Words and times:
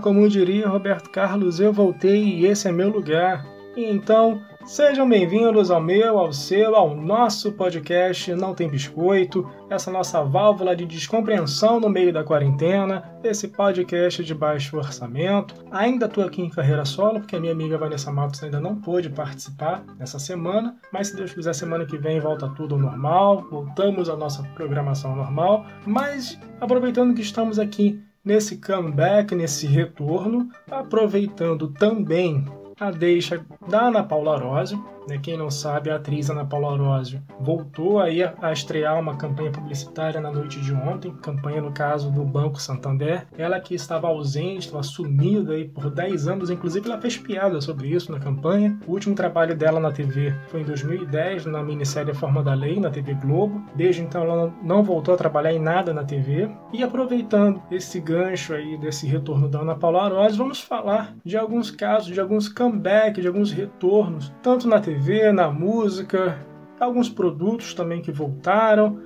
Como 0.00 0.28
diria 0.28 0.68
Roberto 0.68 1.10
Carlos, 1.10 1.58
eu 1.58 1.72
voltei 1.72 2.22
e 2.22 2.46
esse 2.46 2.68
é 2.68 2.72
meu 2.72 2.88
lugar. 2.88 3.44
Então, 3.76 4.40
sejam 4.64 5.08
bem-vindos 5.08 5.70
ao 5.70 5.80
meu, 5.80 6.18
ao 6.18 6.32
seu, 6.32 6.76
ao 6.76 6.94
nosso 6.94 7.52
podcast 7.52 8.32
Não 8.34 8.54
Tem 8.54 8.68
Biscoito, 8.68 9.48
essa 9.68 9.90
nossa 9.90 10.22
válvula 10.22 10.76
de 10.76 10.86
descompreensão 10.86 11.80
no 11.80 11.88
meio 11.88 12.12
da 12.12 12.22
quarentena, 12.22 13.18
esse 13.24 13.48
podcast 13.48 14.22
de 14.22 14.34
baixo 14.34 14.76
orçamento. 14.76 15.54
Ainda 15.70 16.06
estou 16.06 16.24
aqui 16.24 16.42
em 16.42 16.50
carreira 16.50 16.84
solo, 16.84 17.20
porque 17.20 17.36
a 17.36 17.40
minha 17.40 17.52
amiga 17.52 17.76
Vanessa 17.76 18.12
Matos 18.12 18.42
ainda 18.42 18.60
não 18.60 18.76
pôde 18.76 19.10
participar 19.10 19.84
nessa 19.98 20.18
semana, 20.18 20.76
mas 20.92 21.08
se 21.08 21.16
Deus 21.16 21.32
quiser, 21.32 21.54
semana 21.54 21.84
que 21.84 21.98
vem 21.98 22.20
volta 22.20 22.48
tudo 22.56 22.76
ao 22.76 22.80
normal, 22.80 23.46
voltamos 23.50 24.08
à 24.08 24.16
nossa 24.16 24.42
programação 24.54 25.16
normal. 25.16 25.66
Mas, 25.86 26.38
aproveitando 26.60 27.14
que 27.14 27.22
estamos 27.22 27.58
aqui 27.58 28.00
nesse 28.28 28.58
comeback, 28.58 29.34
nesse 29.34 29.66
retorno, 29.66 30.50
aproveitando 30.70 31.68
também 31.68 32.44
a 32.78 32.90
deixa 32.90 33.42
da 33.66 33.86
Ana 33.86 34.04
Paula 34.04 34.34
Arósio. 34.34 34.97
Né? 35.08 35.18
Quem 35.18 35.36
não 35.36 35.50
sabe, 35.50 35.90
a 35.90 35.96
atriz 35.96 36.28
Ana 36.28 36.44
Paula 36.44 36.74
Arósio 36.74 37.22
voltou 37.40 37.98
aí 37.98 38.22
a 38.22 38.52
estrear 38.52 38.98
uma 39.00 39.16
campanha 39.16 39.50
publicitária 39.50 40.20
na 40.20 40.30
noite 40.30 40.60
de 40.60 40.72
ontem, 40.72 41.12
campanha 41.22 41.62
no 41.62 41.72
caso 41.72 42.10
do 42.10 42.24
Banco 42.24 42.60
Santander. 42.60 43.26
Ela 43.36 43.58
que 43.58 43.74
estava 43.74 44.08
ausente, 44.08 44.66
estava 44.66 44.82
sumida 44.82 45.52
aí 45.54 45.66
por 45.66 45.90
10 45.90 46.28
anos, 46.28 46.50
inclusive 46.50 46.86
ela 46.86 47.00
fez 47.00 47.16
piada 47.16 47.60
sobre 47.60 47.88
isso 47.88 48.12
na 48.12 48.18
campanha. 48.18 48.78
O 48.86 48.92
último 48.92 49.14
trabalho 49.14 49.56
dela 49.56 49.80
na 49.80 49.90
TV 49.90 50.34
foi 50.48 50.60
em 50.60 50.64
2010, 50.64 51.46
na 51.46 51.62
minissérie 51.62 52.14
Forma 52.14 52.42
da 52.42 52.54
Lei, 52.54 52.78
na 52.78 52.90
TV 52.90 53.14
Globo. 53.14 53.62
Desde 53.74 54.02
então 54.02 54.22
ela 54.22 54.52
não 54.62 54.82
voltou 54.82 55.14
a 55.14 55.16
trabalhar 55.16 55.52
em 55.52 55.58
nada 55.58 55.94
na 55.94 56.04
TV. 56.04 56.50
E 56.72 56.82
aproveitando 56.82 57.62
esse 57.70 58.00
gancho 58.00 58.52
aí 58.52 58.76
desse 58.76 59.06
retorno 59.06 59.48
da 59.48 59.60
Ana 59.60 59.74
Paula 59.74 60.04
Arósio, 60.04 60.38
vamos 60.38 60.60
falar 60.60 61.14
de 61.24 61.36
alguns 61.36 61.70
casos, 61.70 62.12
de 62.12 62.20
alguns 62.20 62.48
comeback, 62.48 63.20
de 63.20 63.26
alguns 63.26 63.50
retornos, 63.50 64.32
tanto 64.42 64.68
na 64.68 64.80
TV, 64.80 64.97
na 65.32 65.48
música, 65.50 66.38
alguns 66.78 67.08
produtos 67.08 67.72
também 67.72 68.02
que 68.02 68.10
voltaram. 68.10 69.00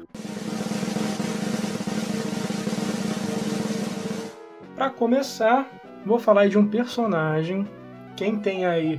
Para 4.75 4.91
começar, 4.91 5.69
vou 6.05 6.19
falar 6.19 6.49
de 6.49 6.59
um 6.59 6.67
personagem. 6.67 7.69
Quem 8.17 8.39
tem 8.39 8.65
aí 8.65 8.99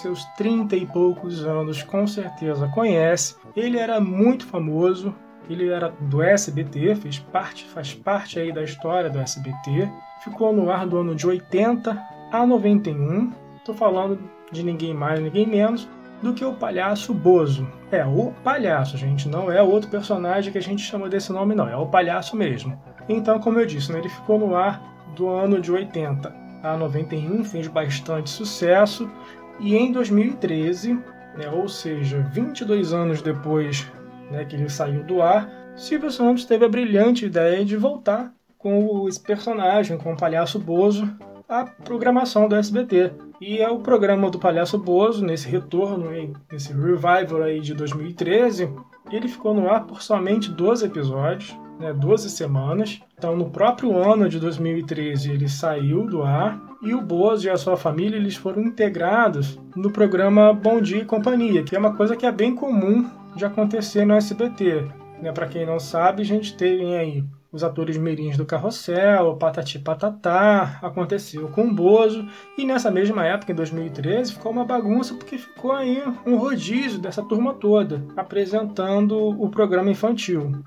seus 0.00 0.24
30 0.36 0.76
e 0.76 0.86
poucos 0.86 1.44
anos 1.44 1.82
com 1.82 2.06
certeza 2.06 2.68
conhece. 2.68 3.36
Ele 3.56 3.78
era 3.78 4.00
muito 4.00 4.46
famoso, 4.46 5.14
ele 5.48 5.68
era 5.68 5.90
do 6.00 6.22
SBT, 6.22 6.96
fez 6.96 7.18
parte, 7.18 7.64
faz 7.66 7.94
parte 7.94 8.38
aí 8.38 8.52
da 8.52 8.62
história 8.62 9.08
do 9.08 9.18
SBT. 9.18 9.90
Ficou 10.24 10.52
no 10.52 10.70
ar 10.70 10.86
do 10.86 10.98
ano 10.98 11.14
de 11.14 11.26
80 11.26 12.02
a 12.32 12.46
91. 12.46 13.32
Estou 13.56 13.74
falando 13.74 14.18
de 14.50 14.62
ninguém 14.62 14.92
mais, 14.92 15.20
ninguém 15.20 15.46
menos 15.46 15.88
do 16.22 16.32
que 16.32 16.44
o 16.44 16.54
palhaço 16.54 17.12
Bozo. 17.12 17.66
É 17.90 18.04
o 18.04 18.32
palhaço, 18.44 18.96
gente, 18.96 19.28
não 19.28 19.50
é 19.50 19.60
outro 19.62 19.90
personagem 19.90 20.52
que 20.52 20.58
a 20.58 20.62
gente 20.62 20.82
chama 20.82 21.08
desse 21.08 21.32
nome, 21.32 21.54
não, 21.54 21.68
é 21.68 21.76
o 21.76 21.86
palhaço 21.86 22.36
mesmo. 22.36 22.80
Então, 23.08 23.38
como 23.40 23.58
eu 23.58 23.66
disse, 23.66 23.92
né, 23.92 23.98
ele 23.98 24.08
ficou 24.08 24.38
no 24.38 24.54
ar 24.54 24.80
do 25.16 25.28
ano 25.28 25.60
de 25.60 25.70
80 25.70 26.34
a 26.62 26.76
91, 26.76 27.44
fez 27.44 27.66
bastante 27.66 28.30
sucesso, 28.30 29.10
e 29.58 29.76
em 29.76 29.92
2013, 29.92 30.94
né, 31.36 31.50
ou 31.52 31.68
seja, 31.68 32.20
22 32.32 32.92
anos 32.92 33.20
depois 33.20 33.90
né, 34.30 34.44
que 34.44 34.56
ele 34.56 34.70
saiu 34.70 35.02
do 35.02 35.20
ar, 35.20 35.50
Silvio 35.76 36.10
Santos 36.10 36.44
teve 36.44 36.64
a 36.64 36.68
brilhante 36.68 37.26
ideia 37.26 37.64
de 37.64 37.76
voltar 37.76 38.32
com 38.56 39.08
esse 39.08 39.20
personagem, 39.20 39.98
com 39.98 40.12
o 40.12 40.16
palhaço 40.16 40.58
Bozo, 40.58 41.08
à 41.48 41.64
programação 41.64 42.48
do 42.48 42.56
SBT. 42.56 43.12
E 43.40 43.58
é 43.58 43.68
o 43.68 43.80
programa 43.80 44.30
do 44.30 44.38
Palhaço 44.38 44.78
Bozo, 44.78 45.24
nesse 45.24 45.48
retorno, 45.48 46.10
nesse 46.50 46.72
revival 46.72 47.42
aí 47.42 47.60
de 47.60 47.74
2013, 47.74 48.70
ele 49.10 49.28
ficou 49.28 49.52
no 49.52 49.68
ar 49.68 49.84
por 49.84 50.00
somente 50.02 50.50
12 50.50 50.86
episódios, 50.86 51.56
né, 51.78 51.92
12 51.92 52.30
semanas. 52.30 53.00
Então, 53.18 53.36
no 53.36 53.50
próprio 53.50 53.96
ano 53.96 54.28
de 54.28 54.38
2013, 54.38 55.32
ele 55.32 55.48
saiu 55.48 56.06
do 56.06 56.22
ar 56.22 56.60
e 56.82 56.94
o 56.94 57.02
Bozo 57.02 57.46
e 57.46 57.50
a 57.50 57.56
sua 57.56 57.76
família 57.76 58.16
eles 58.16 58.36
foram 58.36 58.62
integrados 58.62 59.58
no 59.76 59.90
programa 59.90 60.52
Bom 60.52 60.80
Dia 60.80 61.02
e 61.02 61.04
Companhia, 61.04 61.62
que 61.62 61.76
é 61.76 61.78
uma 61.78 61.94
coisa 61.94 62.16
que 62.16 62.26
é 62.26 62.32
bem 62.32 62.54
comum 62.54 63.08
de 63.34 63.44
acontecer 63.44 64.04
no 64.04 64.14
SBT. 64.14 64.86
Né? 65.20 65.32
Para 65.32 65.46
quem 65.46 65.66
não 65.66 65.78
sabe, 65.78 66.22
a 66.22 66.24
gente 66.24 66.56
teve 66.56 66.84
aí 66.94 67.24
os 67.52 67.62
atores 67.62 67.98
mirins 67.98 68.36
do 68.36 68.46
Carrossel, 68.46 69.36
Patati 69.36 69.78
Patatá, 69.78 70.78
aconteceu 70.80 71.48
com 71.48 71.64
o 71.64 71.74
Bozo, 71.74 72.26
e 72.56 72.64
nessa 72.64 72.90
mesma 72.90 73.26
época, 73.26 73.52
em 73.52 73.54
2013, 73.54 74.32
ficou 74.32 74.50
uma 74.50 74.64
bagunça 74.64 75.14
porque 75.14 75.36
ficou 75.36 75.72
aí 75.72 76.02
um 76.26 76.36
rodízio 76.36 76.98
dessa 76.98 77.22
turma 77.22 77.52
toda, 77.52 78.02
apresentando 78.16 79.18
o 79.18 79.50
programa 79.50 79.90
infantil. 79.90 80.62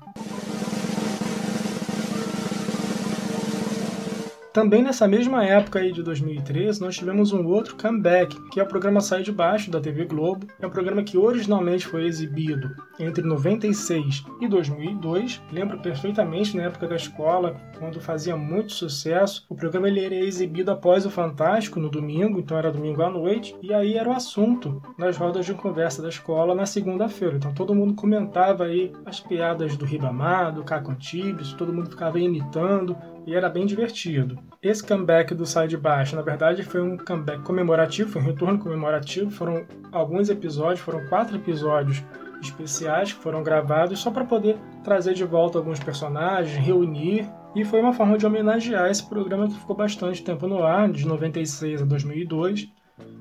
Também 4.56 4.82
nessa 4.82 5.06
mesma 5.06 5.44
época 5.44 5.80
aí 5.80 5.92
de 5.92 6.02
2013, 6.02 6.80
nós 6.80 6.96
tivemos 6.96 7.30
um 7.30 7.44
outro 7.46 7.76
comeback, 7.76 8.40
que 8.48 8.58
é 8.58 8.62
o 8.62 8.66
programa 8.66 9.02
Sai 9.02 9.22
de 9.22 9.30
Baixo 9.30 9.70
da 9.70 9.82
TV 9.82 10.06
Globo. 10.06 10.46
É 10.58 10.66
um 10.66 10.70
programa 10.70 11.02
que 11.02 11.18
originalmente 11.18 11.86
foi 11.86 12.06
exibido 12.06 12.74
entre 12.98 13.22
96 13.22 14.24
e 14.40 14.48
2002. 14.48 15.42
Lembro 15.52 15.78
perfeitamente 15.82 16.56
na 16.56 16.62
época 16.62 16.88
da 16.88 16.96
escola, 16.96 17.60
quando 17.78 18.00
fazia 18.00 18.34
muito 18.34 18.72
sucesso. 18.72 19.44
O 19.50 19.54
programa 19.54 19.88
ele 19.88 20.02
era 20.02 20.14
exibido 20.14 20.70
após 20.70 21.04
o 21.04 21.10
Fantástico 21.10 21.78
no 21.78 21.90
domingo, 21.90 22.40
então 22.40 22.56
era 22.56 22.72
domingo 22.72 23.02
à 23.02 23.10
noite, 23.10 23.54
e 23.60 23.74
aí 23.74 23.98
era 23.98 24.08
o 24.08 24.14
assunto 24.14 24.80
nas 24.96 25.18
rodas 25.18 25.44
de 25.44 25.52
conversa 25.52 26.00
da 26.00 26.08
escola 26.08 26.54
na 26.54 26.64
segunda-feira. 26.64 27.36
Então 27.36 27.52
todo 27.52 27.74
mundo 27.74 27.92
comentava 27.92 28.64
aí 28.64 28.90
as 29.04 29.20
piadas 29.20 29.76
do 29.76 29.84
Ribamar, 29.84 30.54
do 30.54 30.64
Caco 30.64 30.92
Antibes, 30.92 31.52
todo 31.52 31.74
mundo 31.74 31.90
ficava 31.90 32.18
imitando 32.18 32.96
e 33.26 33.34
era 33.34 33.48
bem 33.48 33.66
divertido. 33.66 34.38
Esse 34.62 34.86
comeback 34.86 35.34
do 35.34 35.44
Sai 35.44 35.66
de 35.66 35.76
Baixo, 35.76 36.14
na 36.14 36.22
verdade, 36.22 36.62
foi 36.62 36.80
um 36.80 36.96
comeback 36.96 37.42
comemorativo, 37.42 38.10
foi 38.10 38.22
um 38.22 38.24
retorno 38.24 38.58
comemorativo. 38.58 39.30
Foram 39.30 39.66
alguns 39.90 40.30
episódios, 40.30 40.80
foram 40.80 41.04
quatro 41.08 41.36
episódios 41.36 42.02
especiais 42.40 43.12
que 43.12 43.20
foram 43.20 43.42
gravados 43.42 43.98
só 43.98 44.10
para 44.10 44.24
poder 44.24 44.56
trazer 44.84 45.14
de 45.14 45.24
volta 45.24 45.58
alguns 45.58 45.80
personagens, 45.80 46.56
reunir. 46.56 47.28
E 47.54 47.64
foi 47.64 47.80
uma 47.80 47.92
forma 47.92 48.16
de 48.16 48.26
homenagear 48.26 48.90
esse 48.90 49.06
programa 49.08 49.48
que 49.48 49.58
ficou 49.58 49.74
bastante 49.74 50.22
tempo 50.22 50.46
no 50.46 50.62
ar, 50.62 50.90
de 50.90 51.06
96 51.06 51.82
a 51.82 51.84
2002, 51.84 52.68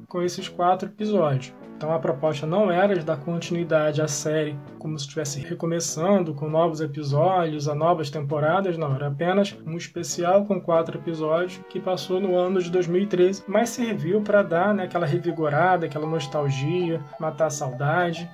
com 0.08 0.22
esses 0.22 0.48
quatro 0.48 0.90
episódios. 0.90 1.54
Então 1.78 1.94
a 1.94 2.00
proposta 2.00 2.46
não 2.46 2.72
era 2.72 2.96
de 2.96 3.04
dar 3.04 3.18
continuidade 3.18 4.02
à 4.02 4.08
série 4.08 4.58
como 4.80 4.98
se 4.98 5.06
estivesse 5.06 5.40
recomeçando 5.40 6.34
com 6.34 6.48
novos 6.48 6.80
episódios, 6.80 7.68
a 7.68 7.76
novas 7.76 8.10
temporadas, 8.10 8.78
não, 8.78 8.96
era 8.96 9.08
apenas 9.08 9.58
um 9.66 9.76
especial 9.76 10.46
com 10.46 10.62
quatro 10.62 10.98
episódios 10.98 11.60
que 11.70 11.80
passou 11.80 12.20
no 12.20 12.38
ano 12.38 12.62
de 12.62 12.70
2013, 12.70 13.44
mas 13.48 13.70
serviu 13.70 14.22
para 14.22 14.44
dar 14.44 14.74
né, 14.74 14.84
aquela 14.84 15.06
revigorada, 15.06 15.86
aquela 15.86 16.08
nostalgia, 16.08 17.02
matar 17.20 17.48
a 17.48 17.50
saudade. 17.50 18.30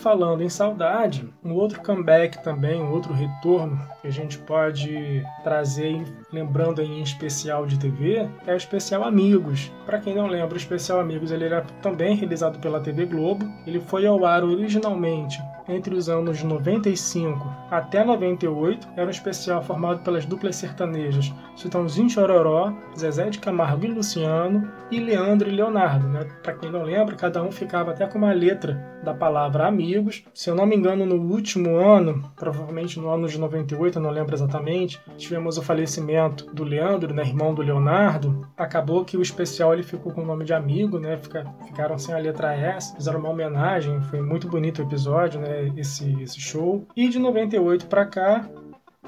Falando 0.00 0.42
em 0.42 0.48
saudade, 0.48 1.28
um 1.44 1.52
outro 1.52 1.80
comeback 1.82 2.42
também, 2.42 2.80
um 2.80 2.90
outro 2.90 3.12
retorno 3.12 3.78
que 4.00 4.08
a 4.08 4.10
gente 4.10 4.38
pode 4.38 5.22
trazer, 5.44 6.02
lembrando 6.32 6.80
em 6.82 7.02
especial 7.02 7.66
de 7.66 7.78
TV, 7.78 8.28
é 8.46 8.54
o 8.54 8.56
especial 8.56 9.04
Amigos. 9.04 9.70
Para 9.84 9.98
quem 9.98 10.14
não 10.14 10.26
lembra, 10.26 10.54
o 10.54 10.58
especial 10.58 11.00
Amigos 11.00 11.30
ele 11.30 11.44
era 11.44 11.62
também 11.82 12.16
realizado 12.16 12.58
pela 12.58 12.80
TV 12.80 13.06
Globo. 13.06 13.46
Ele 13.66 13.80
foi 13.80 14.06
ao 14.06 14.24
ar 14.24 14.42
originalmente 14.42 15.40
entre 15.70 15.94
os 15.94 16.08
anos 16.08 16.42
95 16.42 17.46
até 17.70 18.04
98. 18.04 18.88
Era 18.96 19.06
um 19.06 19.10
especial 19.10 19.62
formado 19.62 20.02
pelas 20.02 20.24
duplas 20.24 20.56
sertanejas 20.56 21.32
Chitãozinho 21.56 22.08
Chororó, 22.08 22.72
Zezé 22.96 23.28
de 23.28 23.38
Camargo 23.38 23.84
e 23.84 23.88
Luciano 23.88 24.70
e 24.90 24.98
Leandro 24.98 25.48
e 25.48 25.52
Leonardo. 25.52 26.08
Né? 26.08 26.26
Para 26.42 26.54
quem 26.54 26.70
não 26.70 26.82
lembra, 26.82 27.16
cada 27.16 27.42
um 27.42 27.50
ficava 27.50 27.90
até 27.90 28.06
com 28.06 28.18
uma 28.18 28.32
letra 28.32 28.98
da 29.02 29.12
palavra 29.12 29.66
amigos. 29.66 30.24
Se 30.32 30.48
eu 30.48 30.54
não 30.54 30.66
me 30.66 30.76
engano, 30.76 31.06
no 31.06 31.16
último 31.16 31.76
ano, 31.76 32.30
provavelmente 32.36 32.98
no 32.98 33.08
ano 33.08 33.28
de 33.28 33.38
98, 33.38 33.80
2008, 33.80 33.98
eu 33.98 34.02
não 34.02 34.10
lembro 34.10 34.34
exatamente, 34.34 35.00
tivemos 35.16 35.56
o 35.56 35.62
falecimento 35.62 36.46
do 36.52 36.62
Leandro, 36.62 37.14
né, 37.14 37.22
irmão 37.22 37.54
do 37.54 37.62
Leonardo. 37.62 38.46
Acabou 38.56 39.04
que 39.04 39.16
o 39.16 39.22
especial 39.22 39.72
ele 39.72 39.82
ficou 39.82 40.12
com 40.12 40.22
o 40.22 40.26
nome 40.26 40.44
de 40.44 40.52
amigo, 40.52 40.98
né? 40.98 41.16
Fica, 41.16 41.44
ficaram 41.66 41.98
sem 41.98 42.14
a 42.14 42.18
letra 42.18 42.54
S, 42.54 42.94
fizeram 42.94 43.18
uma 43.18 43.30
homenagem, 43.30 44.00
foi 44.02 44.20
muito 44.20 44.48
bonito 44.48 44.80
o 44.80 44.82
episódio, 44.82 45.40
né? 45.40 45.59
Esse, 45.76 46.10
esse 46.22 46.40
show. 46.40 46.86
E 46.96 47.08
de 47.08 47.18
98 47.18 47.86
para 47.86 48.06
cá, 48.06 48.48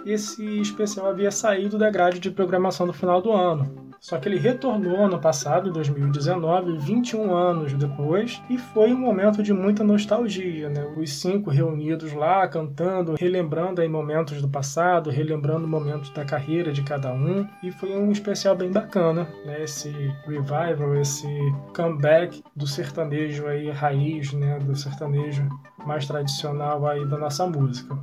esse 0.05 0.61
especial 0.61 1.07
havia 1.07 1.31
saído 1.31 1.79
da 1.79 1.91
grade 1.91 2.19
de 2.19 2.31
programação 2.31 2.87
do 2.87 2.93
final 2.93 3.21
do 3.21 3.33
ano. 3.33 3.92
Só 4.03 4.19
que 4.19 4.29
ele 4.29 4.37
retornou 4.37 5.05
ano 5.05 5.21
passado, 5.21 5.69
em 5.69 5.73
2019, 5.73 6.77
21 6.79 7.33
anos 7.33 7.73
depois, 7.73 8.43
e 8.51 8.59
foi 8.59 8.93
um 8.93 8.99
momento 8.99 9.45
de 9.45 9.53
muita 9.53 9.85
nostalgia, 9.85 10.69
né? 10.69 10.85
Os 10.97 11.13
cinco 11.13 11.51
reunidos 11.51 12.13
lá, 12.13 12.49
cantando, 12.49 13.15
relembrando 13.17 13.81
aí 13.81 13.89
momentos 13.89 14.43
do 14.43 14.49
passado, 14.49 15.09
relembrando 15.09 15.69
momentos 15.69 16.11
da 16.11 16.25
carreira 16.25 16.73
de 16.73 16.83
cada 16.83 17.13
um, 17.13 17.47
e 17.63 17.71
foi 17.71 17.97
um 17.97 18.11
especial 18.11 18.57
bem 18.57 18.73
bacana, 18.73 19.29
né? 19.47 19.63
Esse 19.63 19.89
revival, 20.27 20.97
esse 20.97 21.29
comeback 21.73 22.43
do 22.57 22.67
sertanejo 22.67 23.47
aí 23.47 23.71
raiz, 23.71 24.33
né? 24.33 24.59
Do 24.59 24.75
sertanejo 24.75 25.49
mais 25.87 26.09
tradicional 26.09 26.85
aí 26.89 27.07
da 27.07 27.17
nossa 27.17 27.47
música. 27.47 27.97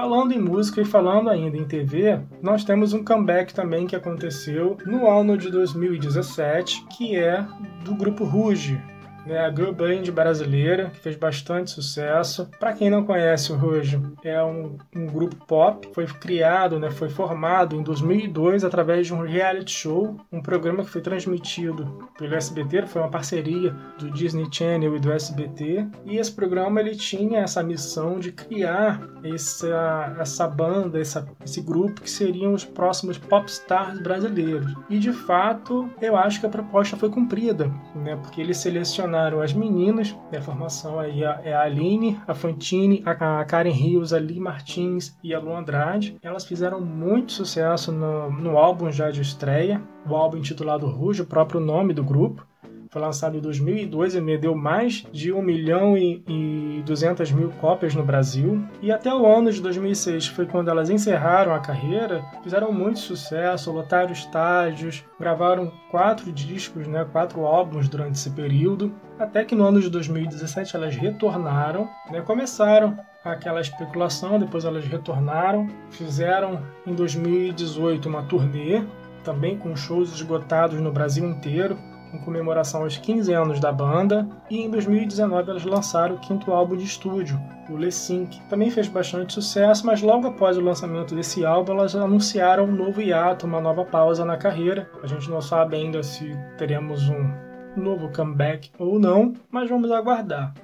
Falando 0.00 0.30
em 0.30 0.38
música 0.38 0.80
e 0.80 0.84
falando 0.84 1.28
ainda 1.28 1.56
em 1.56 1.64
TV, 1.64 2.20
nós 2.40 2.62
temos 2.62 2.92
um 2.92 3.04
comeback 3.04 3.52
também 3.52 3.84
que 3.84 3.96
aconteceu 3.96 4.78
no 4.86 5.10
ano 5.10 5.36
de 5.36 5.50
2017, 5.50 6.86
que 6.96 7.16
é 7.16 7.44
do 7.84 7.96
grupo 7.96 8.22
Ruge, 8.22 8.80
né, 9.28 9.44
a 9.44 9.50
girl 9.50 9.72
band 9.72 10.10
brasileira, 10.10 10.90
que 10.90 11.00
fez 11.00 11.14
bastante 11.14 11.70
sucesso. 11.70 12.48
Para 12.58 12.72
quem 12.72 12.88
não 12.88 13.04
conhece 13.04 13.52
o 13.52 13.56
Ruge, 13.56 14.00
é 14.24 14.42
um, 14.42 14.78
um, 14.96 15.06
grupo 15.06 15.36
pop, 15.46 15.86
foi 15.92 16.06
criado, 16.06 16.80
né, 16.80 16.90
foi 16.90 17.10
formado 17.10 17.76
em 17.76 17.82
2002 17.82 18.64
através 18.64 19.06
de 19.06 19.14
um 19.14 19.20
reality 19.20 19.70
show, 19.70 20.16
um 20.32 20.40
programa 20.40 20.82
que 20.82 20.90
foi 20.90 21.02
transmitido 21.02 22.08
pelo 22.18 22.34
SBT, 22.34 22.86
foi 22.86 23.02
uma 23.02 23.10
parceria 23.10 23.74
do 23.98 24.10
Disney 24.10 24.46
Channel 24.50 24.96
e 24.96 25.00
do 25.00 25.12
SBT, 25.12 25.86
e 26.06 26.16
esse 26.16 26.32
programa 26.32 26.80
ele 26.80 26.96
tinha 26.96 27.40
essa 27.40 27.62
missão 27.62 28.18
de 28.18 28.32
criar 28.32 29.06
essa, 29.22 30.16
essa 30.18 30.48
banda, 30.48 30.98
essa, 30.98 31.28
esse 31.44 31.60
grupo 31.60 32.00
que 32.00 32.10
seriam 32.10 32.54
os 32.54 32.64
próximos 32.64 33.18
popstars 33.18 34.00
brasileiros. 34.00 34.72
E 34.88 34.98
de 34.98 35.12
fato, 35.12 35.90
eu 36.00 36.16
acho 36.16 36.40
que 36.40 36.46
a 36.46 36.50
proposta 36.50 36.96
foi 36.96 37.10
cumprida, 37.10 37.70
né, 37.94 38.16
porque 38.16 38.40
eles 38.40 38.56
selecionaram 38.56 39.17
as 39.42 39.52
meninas, 39.52 40.16
a 40.36 40.40
formação 40.40 40.98
aí 40.98 41.22
é 41.22 41.54
a 41.54 41.62
Aline, 41.62 42.18
a 42.26 42.34
Fantine, 42.34 43.02
a 43.04 43.44
Karen 43.44 43.70
Rios, 43.70 44.12
a 44.12 44.18
Lee 44.18 44.40
Martins 44.40 45.16
e 45.22 45.34
a 45.34 45.38
Lu 45.38 45.54
Andrade. 45.54 46.16
Elas 46.22 46.44
fizeram 46.44 46.80
muito 46.80 47.32
sucesso 47.32 47.92
no, 47.92 48.30
no 48.30 48.56
álbum 48.58 48.90
já 48.90 49.10
de 49.10 49.20
estreia, 49.20 49.82
o 50.08 50.14
álbum 50.14 50.38
intitulado 50.38 50.86
Rouge, 50.86 51.22
o 51.22 51.26
próprio 51.26 51.60
nome 51.60 51.92
do 51.92 52.04
grupo. 52.04 52.46
Foi 52.90 53.02
lançado 53.02 53.36
em 53.36 53.40
2002 53.40 54.14
e 54.14 54.20
vendeu 54.20 54.54
mais 54.54 55.04
de 55.12 55.30
1 55.30 55.42
milhão 55.42 55.96
e, 55.96 56.22
e 56.26 56.82
200 56.86 57.30
mil 57.32 57.50
cópias 57.60 57.94
no 57.94 58.02
Brasil. 58.02 58.64
E 58.80 58.90
até 58.90 59.14
o 59.14 59.26
ano 59.26 59.52
de 59.52 59.60
2006 59.60 60.28
foi 60.28 60.46
quando 60.46 60.70
elas 60.70 60.88
encerraram 60.88 61.54
a 61.54 61.58
carreira, 61.58 62.24
fizeram 62.42 62.72
muito 62.72 62.98
sucesso, 62.98 63.70
lotaram 63.70 64.12
estádios, 64.12 65.04
gravaram 65.20 65.70
quatro 65.90 66.32
discos, 66.32 66.86
né, 66.86 67.06
quatro 67.12 67.44
álbuns 67.44 67.88
durante 67.88 68.14
esse 68.14 68.30
período. 68.30 68.90
Até 69.18 69.44
que 69.44 69.54
no 69.54 69.66
ano 69.66 69.80
de 69.80 69.90
2017 69.90 70.76
elas 70.76 70.94
retornaram, 70.94 71.88
né, 72.10 72.20
começaram 72.20 72.96
aquela 73.24 73.60
especulação, 73.60 74.38
depois 74.38 74.64
elas 74.64 74.84
retornaram, 74.84 75.66
fizeram 75.90 76.62
em 76.86 76.94
2018 76.94 78.08
uma 78.08 78.22
turnê, 78.22 78.84
também 79.24 79.58
com 79.58 79.74
shows 79.74 80.12
esgotados 80.12 80.80
no 80.80 80.92
Brasil 80.92 81.24
inteiro 81.24 81.76
em 82.12 82.18
comemoração 82.18 82.82
aos 82.82 82.96
15 82.96 83.32
anos 83.32 83.60
da 83.60 83.70
banda, 83.70 84.26
e 84.48 84.62
em 84.62 84.70
2019 84.70 85.50
elas 85.50 85.64
lançaram 85.64 86.14
o 86.14 86.18
quinto 86.18 86.52
álbum 86.52 86.76
de 86.76 86.84
estúdio, 86.84 87.38
o 87.68 87.76
Le 87.76 87.92
Sync. 87.92 88.40
Também 88.48 88.70
fez 88.70 88.88
bastante 88.88 89.34
sucesso, 89.34 89.84
mas 89.84 90.00
logo 90.00 90.26
após 90.26 90.56
o 90.56 90.62
lançamento 90.62 91.14
desse 91.14 91.44
álbum, 91.44 91.72
elas 91.72 91.94
anunciaram 91.94 92.64
um 92.64 92.72
novo 92.72 93.02
hiato, 93.02 93.46
uma 93.46 93.60
nova 93.60 93.84
pausa 93.84 94.24
na 94.24 94.36
carreira. 94.36 94.88
A 95.02 95.06
gente 95.06 95.28
não 95.30 95.42
sabe 95.42 95.76
ainda 95.76 96.02
se 96.02 96.34
teremos 96.56 97.08
um 97.08 97.47
novo 97.78 98.12
comeback 98.12 98.70
ou 98.78 98.98
não, 98.98 99.34
mas 99.50 99.68
vamos 99.68 99.90
aguardar. 99.90 100.54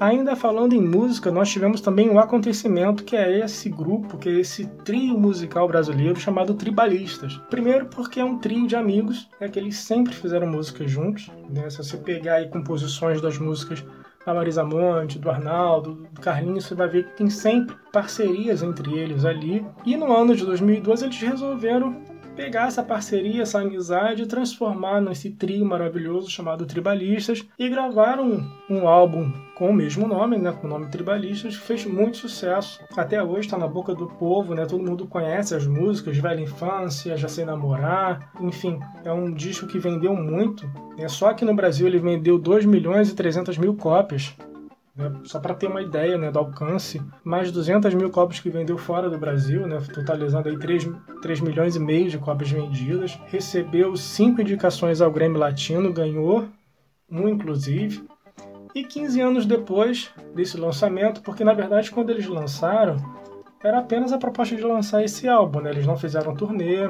Ainda 0.00 0.36
falando 0.36 0.74
em 0.74 0.80
música, 0.80 1.28
nós 1.28 1.50
tivemos 1.50 1.80
também 1.80 2.08
um 2.08 2.20
acontecimento 2.20 3.02
que 3.02 3.16
é 3.16 3.40
esse 3.40 3.68
grupo, 3.68 4.16
que 4.16 4.28
é 4.28 4.32
esse 4.38 4.64
trio 4.84 5.18
musical 5.18 5.66
brasileiro 5.66 6.20
chamado 6.20 6.54
Tribalistas. 6.54 7.36
Primeiro 7.50 7.86
porque 7.86 8.20
é 8.20 8.24
um 8.24 8.38
trio 8.38 8.68
de 8.68 8.76
amigos, 8.76 9.28
é 9.40 9.48
que 9.48 9.58
eles 9.58 9.76
sempre 9.76 10.14
fizeram 10.14 10.46
música 10.46 10.86
juntos. 10.86 11.28
Né? 11.50 11.68
Se 11.68 11.78
você 11.78 11.96
pegar 11.96 12.34
aí 12.34 12.48
composições 12.48 13.20
das 13.20 13.38
músicas 13.38 13.84
da 14.24 14.32
Marisa 14.32 14.62
Monte, 14.62 15.18
do 15.18 15.30
Arnaldo, 15.30 16.06
do 16.12 16.20
Carlinhos, 16.20 16.66
você 16.66 16.76
vai 16.76 16.86
ver 16.86 17.06
que 17.06 17.16
tem 17.16 17.28
sempre 17.28 17.74
parcerias 17.92 18.62
entre 18.62 18.96
eles 18.96 19.24
ali. 19.24 19.66
E 19.84 19.96
no 19.96 20.16
ano 20.16 20.36
de 20.36 20.46
2012 20.46 21.06
eles 21.06 21.18
resolveram 21.18 21.96
pegar 22.38 22.68
essa 22.68 22.84
parceria, 22.84 23.42
essa 23.42 23.58
amizade 23.58 24.24
transformar 24.26 25.00
nesse 25.00 25.28
trio 25.28 25.66
maravilhoso 25.66 26.30
chamado 26.30 26.66
Tribalistas 26.66 27.44
e 27.58 27.68
gravar 27.68 28.20
um, 28.20 28.48
um 28.70 28.86
álbum 28.86 29.32
com 29.56 29.70
o 29.70 29.74
mesmo 29.74 30.06
nome, 30.06 30.38
né, 30.38 30.52
com 30.52 30.68
o 30.68 30.70
nome 30.70 30.86
Tribalistas, 30.86 31.56
que 31.56 31.66
fez 31.66 31.84
muito 31.84 32.16
sucesso. 32.16 32.80
Até 32.96 33.20
hoje 33.20 33.46
está 33.46 33.58
na 33.58 33.66
boca 33.66 33.92
do 33.92 34.06
povo, 34.06 34.54
né, 34.54 34.64
todo 34.66 34.88
mundo 34.88 35.04
conhece 35.08 35.52
as 35.52 35.66
músicas, 35.66 36.16
Velha 36.16 36.40
Infância, 36.40 37.16
Já 37.16 37.26
Sei 37.26 37.44
Namorar, 37.44 38.30
enfim, 38.40 38.78
é 39.04 39.12
um 39.12 39.34
disco 39.34 39.66
que 39.66 39.80
vendeu 39.80 40.14
muito. 40.14 40.64
Né, 40.96 41.08
só 41.08 41.34
que 41.34 41.44
no 41.44 41.56
Brasil 41.56 41.88
ele 41.88 41.98
vendeu 41.98 42.38
2 42.38 42.64
milhões 42.64 43.10
e 43.10 43.16
300 43.16 43.58
mil 43.58 43.74
cópias. 43.74 44.32
Né? 44.98 45.12
Só 45.22 45.38
para 45.38 45.54
ter 45.54 45.68
uma 45.68 45.80
ideia 45.80 46.18
né, 46.18 46.28
do 46.28 46.40
alcance, 46.40 47.00
mais 47.22 47.46
de 47.46 47.54
200 47.54 47.94
mil 47.94 48.10
cópias 48.10 48.40
que 48.40 48.50
vendeu 48.50 48.76
fora 48.76 49.08
do 49.08 49.16
Brasil, 49.16 49.64
né, 49.64 49.78
totalizando 49.94 50.48
aí 50.48 50.58
3, 50.58 50.90
3 51.22 51.40
milhões 51.40 51.76
e 51.76 51.78
meio 51.78 52.10
de 52.10 52.18
cópias 52.18 52.50
vendidas. 52.50 53.16
Recebeu 53.28 53.96
cinco 53.96 54.40
indicações 54.40 55.00
ao 55.00 55.12
Grammy 55.12 55.38
Latino, 55.38 55.92
ganhou 55.92 56.48
um 57.08 57.28
inclusive. 57.28 58.02
E 58.74 58.82
15 58.84 59.20
anos 59.20 59.46
depois 59.46 60.10
desse 60.34 60.58
lançamento, 60.58 61.22
porque 61.22 61.44
na 61.44 61.54
verdade 61.54 61.90
quando 61.90 62.10
eles 62.10 62.26
lançaram, 62.26 62.96
era 63.62 63.78
apenas 63.78 64.12
a 64.12 64.18
proposta 64.18 64.54
de 64.54 64.62
lançar 64.62 65.02
esse 65.02 65.28
álbum, 65.28 65.60
né? 65.60 65.70
Eles 65.70 65.86
não 65.86 65.96
fizeram 65.96 66.34
turnê, 66.34 66.88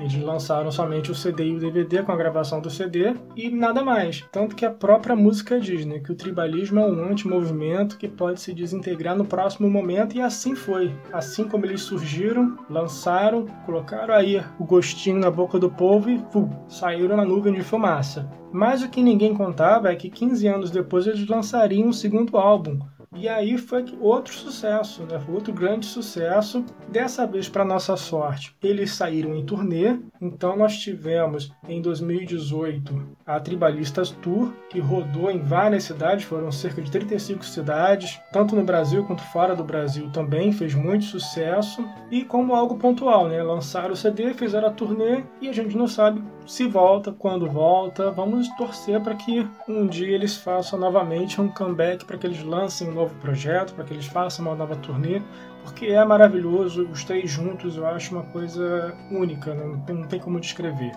eles 0.00 0.18
lançaram 0.22 0.70
somente 0.70 1.10
o 1.10 1.14
CD 1.14 1.48
e 1.48 1.54
o 1.56 1.60
DVD 1.60 2.02
com 2.02 2.12
a 2.12 2.16
gravação 2.16 2.60
do 2.60 2.70
CD 2.70 3.14
e 3.36 3.50
nada 3.50 3.84
mais. 3.84 4.24
Tanto 4.32 4.56
que 4.56 4.64
a 4.64 4.70
própria 4.70 5.14
música 5.14 5.60
diz 5.60 5.84
né, 5.84 5.98
que 5.98 6.10
o 6.10 6.14
tribalismo 6.14 6.80
é 6.80 6.86
um 6.86 7.10
antimovimento 7.10 7.98
que 7.98 8.08
pode 8.08 8.40
se 8.40 8.54
desintegrar 8.54 9.16
no 9.16 9.24
próximo 9.24 9.70
momento 9.70 10.16
e 10.16 10.20
assim 10.20 10.54
foi. 10.54 10.94
Assim 11.12 11.44
como 11.44 11.66
eles 11.66 11.82
surgiram, 11.82 12.56
lançaram, 12.68 13.46
colocaram 13.66 14.14
aí 14.14 14.42
o 14.58 14.64
gostinho 14.64 15.18
na 15.18 15.30
boca 15.30 15.58
do 15.58 15.70
povo 15.70 16.10
e 16.10 16.18
pum, 16.18 16.48
saíram 16.66 17.16
na 17.16 17.24
nuvem 17.24 17.52
de 17.52 17.62
fumaça. 17.62 18.28
Mas 18.52 18.82
o 18.82 18.88
que 18.88 19.02
ninguém 19.02 19.34
contava 19.34 19.92
é 19.92 19.96
que 19.96 20.10
15 20.10 20.46
anos 20.48 20.70
depois 20.70 21.06
eles 21.06 21.26
lançariam 21.28 21.88
um 21.88 21.92
segundo 21.92 22.36
álbum, 22.36 22.80
e 23.16 23.28
aí 23.28 23.58
foi 23.58 23.84
outro 24.00 24.32
sucesso, 24.32 25.02
né? 25.02 25.18
Foi 25.18 25.34
outro 25.34 25.52
grande 25.52 25.84
sucesso. 25.84 26.64
Dessa 26.88 27.26
vez, 27.26 27.48
para 27.48 27.64
nossa 27.64 27.96
sorte, 27.96 28.54
eles 28.62 28.94
saíram 28.94 29.34
em 29.34 29.44
turnê. 29.44 29.98
Então 30.20 30.56
nós 30.56 30.78
tivemos 30.78 31.52
em 31.68 31.82
2018 31.82 33.18
a 33.26 33.40
Tribalistas 33.40 34.10
Tour, 34.10 34.52
que 34.68 34.78
rodou 34.78 35.30
em 35.30 35.40
várias 35.40 35.84
cidades, 35.84 36.24
foram 36.24 36.52
cerca 36.52 36.80
de 36.80 36.90
35 36.90 37.44
cidades, 37.44 38.20
tanto 38.32 38.54
no 38.54 38.62
Brasil 38.62 39.04
quanto 39.04 39.22
fora 39.24 39.56
do 39.56 39.64
Brasil 39.64 40.08
também, 40.10 40.52
fez 40.52 40.74
muito 40.74 41.04
sucesso. 41.04 41.84
E 42.12 42.24
como 42.24 42.54
algo 42.54 42.76
pontual, 42.76 43.28
né? 43.28 43.42
Lançaram 43.42 43.92
o 43.92 43.96
CD, 43.96 44.34
fizeram 44.34 44.68
a 44.68 44.72
turnê 44.72 45.24
e 45.40 45.48
a 45.48 45.52
gente 45.52 45.76
não 45.76 45.88
sabe 45.88 46.22
se 46.46 46.66
volta, 46.66 47.12
quando 47.12 47.48
volta. 47.48 48.10
Vamos 48.10 48.48
torcer 48.56 49.00
para 49.00 49.14
que 49.14 49.46
um 49.68 49.86
dia 49.86 50.14
eles 50.14 50.36
façam 50.36 50.78
novamente 50.78 51.40
um 51.40 51.48
comeback, 51.48 52.04
para 52.04 52.18
que 52.18 52.26
eles 52.26 52.42
lancem 52.42 52.88
um 52.88 52.99
novo 53.00 53.14
projeto, 53.16 53.74
para 53.74 53.84
que 53.84 53.94
eles 53.94 54.06
façam 54.06 54.44
uma 54.44 54.54
nova 54.54 54.76
turnê, 54.76 55.22
porque 55.64 55.86
é 55.86 56.04
maravilhoso. 56.04 56.86
Os 56.90 57.04
três 57.04 57.30
juntos 57.30 57.76
eu 57.76 57.86
acho 57.86 58.14
uma 58.14 58.24
coisa 58.24 58.94
única, 59.10 59.54
não, 59.54 59.82
não 59.94 60.06
tem 60.06 60.20
como 60.20 60.38
descrever. 60.40 60.92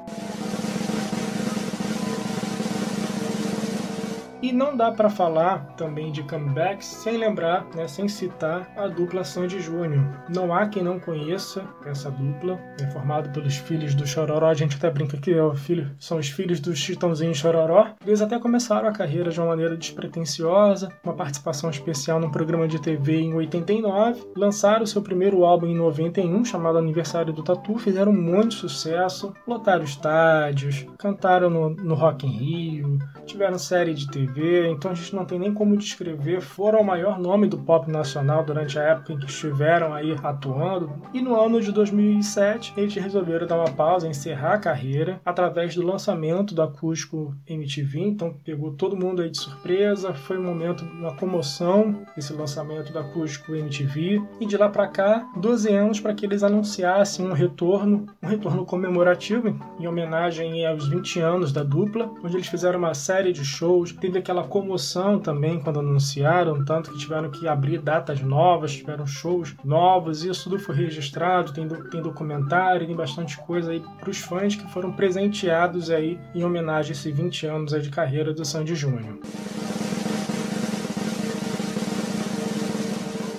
E 4.43 4.51
não 4.51 4.75
dá 4.75 4.91
para 4.91 5.09
falar 5.09 5.67
também 5.77 6.11
de 6.11 6.21
comebacks 6.21 6.85
sem 6.85 7.15
lembrar, 7.15 7.65
né, 7.73 7.87
sem 7.87 8.09
citar 8.09 8.69
a 8.75 8.89
dupla 8.89 9.23
Sandy 9.23 9.61
Júnior. 9.61 10.05
Não 10.27 10.53
há 10.53 10.67
quem 10.67 10.83
não 10.83 10.99
conheça 10.99 11.63
essa 11.85 12.11
dupla, 12.11 12.59
é 12.77 12.85
formado 12.87 13.29
pelos 13.29 13.55
filhos 13.55 13.95
do 13.95 14.05
Chororó. 14.05 14.49
A 14.49 14.53
gente 14.53 14.75
até 14.75 14.89
brinca 14.91 15.15
que 15.15 15.31
é 15.31 15.55
filho, 15.55 15.89
são 15.97 16.17
os 16.17 16.27
filhos 16.27 16.59
do 16.59 16.75
Chitãozinho 16.75 17.33
Chororó. 17.33 17.93
Eles 18.05 18.21
até 18.21 18.37
começaram 18.37 18.89
a 18.89 18.91
carreira 18.91 19.31
de 19.31 19.39
uma 19.39 19.47
maneira 19.47 19.77
despretensiosa, 19.77 20.89
uma 21.05 21.13
participação 21.13 21.69
especial 21.69 22.19
num 22.19 22.29
programa 22.29 22.67
de 22.67 22.81
TV 22.81 23.21
em 23.21 23.33
89, 23.33 24.25
lançaram 24.35 24.85
seu 24.85 25.01
primeiro 25.01 25.45
álbum 25.45 25.67
em 25.67 25.75
91, 25.75 26.43
chamado 26.43 26.77
Aniversário 26.77 27.31
do 27.31 27.43
Tatu, 27.43 27.77
fizeram 27.77 28.11
muito 28.11 28.55
sucesso, 28.55 29.33
lotaram 29.47 29.85
estádios, 29.85 30.85
cantaram 30.97 31.49
no, 31.49 31.69
no 31.69 31.95
Rock 31.95 32.27
in 32.27 32.31
Rio, 32.31 32.99
tiveram 33.25 33.57
série 33.57 33.93
de 33.93 34.05
TV 34.11 34.32
Então 34.37 34.91
a 34.91 34.93
gente 34.93 35.15
não 35.15 35.25
tem 35.25 35.39
nem 35.39 35.53
como 35.53 35.77
descrever. 35.77 36.41
Foram 36.41 36.81
o 36.81 36.85
maior 36.85 37.19
nome 37.19 37.47
do 37.47 37.57
pop 37.57 37.89
nacional 37.89 38.43
durante 38.43 38.77
a 38.79 38.83
época 38.83 39.13
em 39.13 39.17
que 39.17 39.25
estiveram 39.25 39.93
aí 39.93 40.15
atuando. 40.23 40.91
E 41.13 41.21
no 41.21 41.39
ano 41.39 41.61
de 41.61 41.71
2007, 41.71 42.73
eles 42.77 42.93
resolveram 42.95 43.47
dar 43.47 43.57
uma 43.57 43.71
pausa, 43.71 44.07
encerrar 44.07 44.53
a 44.53 44.59
carreira 44.59 45.21
através 45.25 45.75
do 45.75 45.85
lançamento 45.85 46.55
do 46.55 46.61
acústico 46.61 47.35
MTV. 47.47 47.99
Então 47.99 48.35
pegou 48.43 48.71
todo 48.71 48.97
mundo 48.97 49.21
aí 49.21 49.29
de 49.29 49.37
surpresa. 49.37 50.13
Foi 50.13 50.37
um 50.37 50.43
momento, 50.43 50.83
uma 50.83 51.15
comoção 51.15 52.03
esse 52.17 52.33
lançamento 52.33 52.91
do 52.91 52.99
acústico 52.99 53.55
MTV. 53.55 54.21
E 54.39 54.45
de 54.45 54.57
lá 54.57 54.69
para 54.69 54.87
cá, 54.87 55.29
12 55.37 55.73
anos 55.73 55.99
para 55.99 56.13
que 56.13 56.25
eles 56.25 56.43
anunciassem 56.43 57.25
um 57.25 57.33
retorno, 57.33 58.05
um 58.21 58.27
retorno 58.27 58.65
comemorativo 58.65 59.59
em 59.79 59.87
homenagem 59.87 60.65
aos 60.65 60.87
20 60.87 61.19
anos 61.19 61.51
da 61.51 61.63
dupla, 61.63 62.11
onde 62.23 62.35
eles 62.35 62.47
fizeram 62.47 62.79
uma 62.79 62.93
série 62.93 63.33
de 63.33 63.43
shows. 63.43 63.91
Teve 63.93 64.19
aquela 64.23 64.43
comoção 64.43 65.19
também 65.19 65.59
quando 65.59 65.79
anunciaram, 65.79 66.63
tanto 66.63 66.91
que 66.91 66.97
tiveram 66.97 67.29
que 67.29 67.47
abrir 67.47 67.79
datas 67.79 68.21
novas, 68.21 68.73
tiveram 68.73 69.05
shows 69.05 69.53
novos, 69.63 70.23
e 70.23 70.29
isso 70.29 70.45
tudo 70.49 70.57
foi 70.59 70.75
registrado, 70.75 71.53
tem, 71.53 71.67
tem 71.67 72.01
documentário, 72.01 72.87
tem 72.87 72.95
bastante 72.95 73.37
coisa 73.37 73.71
aí 73.71 73.83
para 73.99 74.09
os 74.09 74.17
fãs 74.17 74.55
que 74.55 74.71
foram 74.71 74.93
presenteados 74.93 75.91
aí 75.91 76.17
em 76.33 76.43
homenagem 76.43 76.91
a 76.91 76.93
esses 76.93 77.15
20 77.15 77.45
anos 77.45 77.73
aí 77.73 77.81
de 77.81 77.89
carreira 77.89 78.33
do 78.33 78.45
Sandy 78.45 78.73
Júnior. 78.73 79.19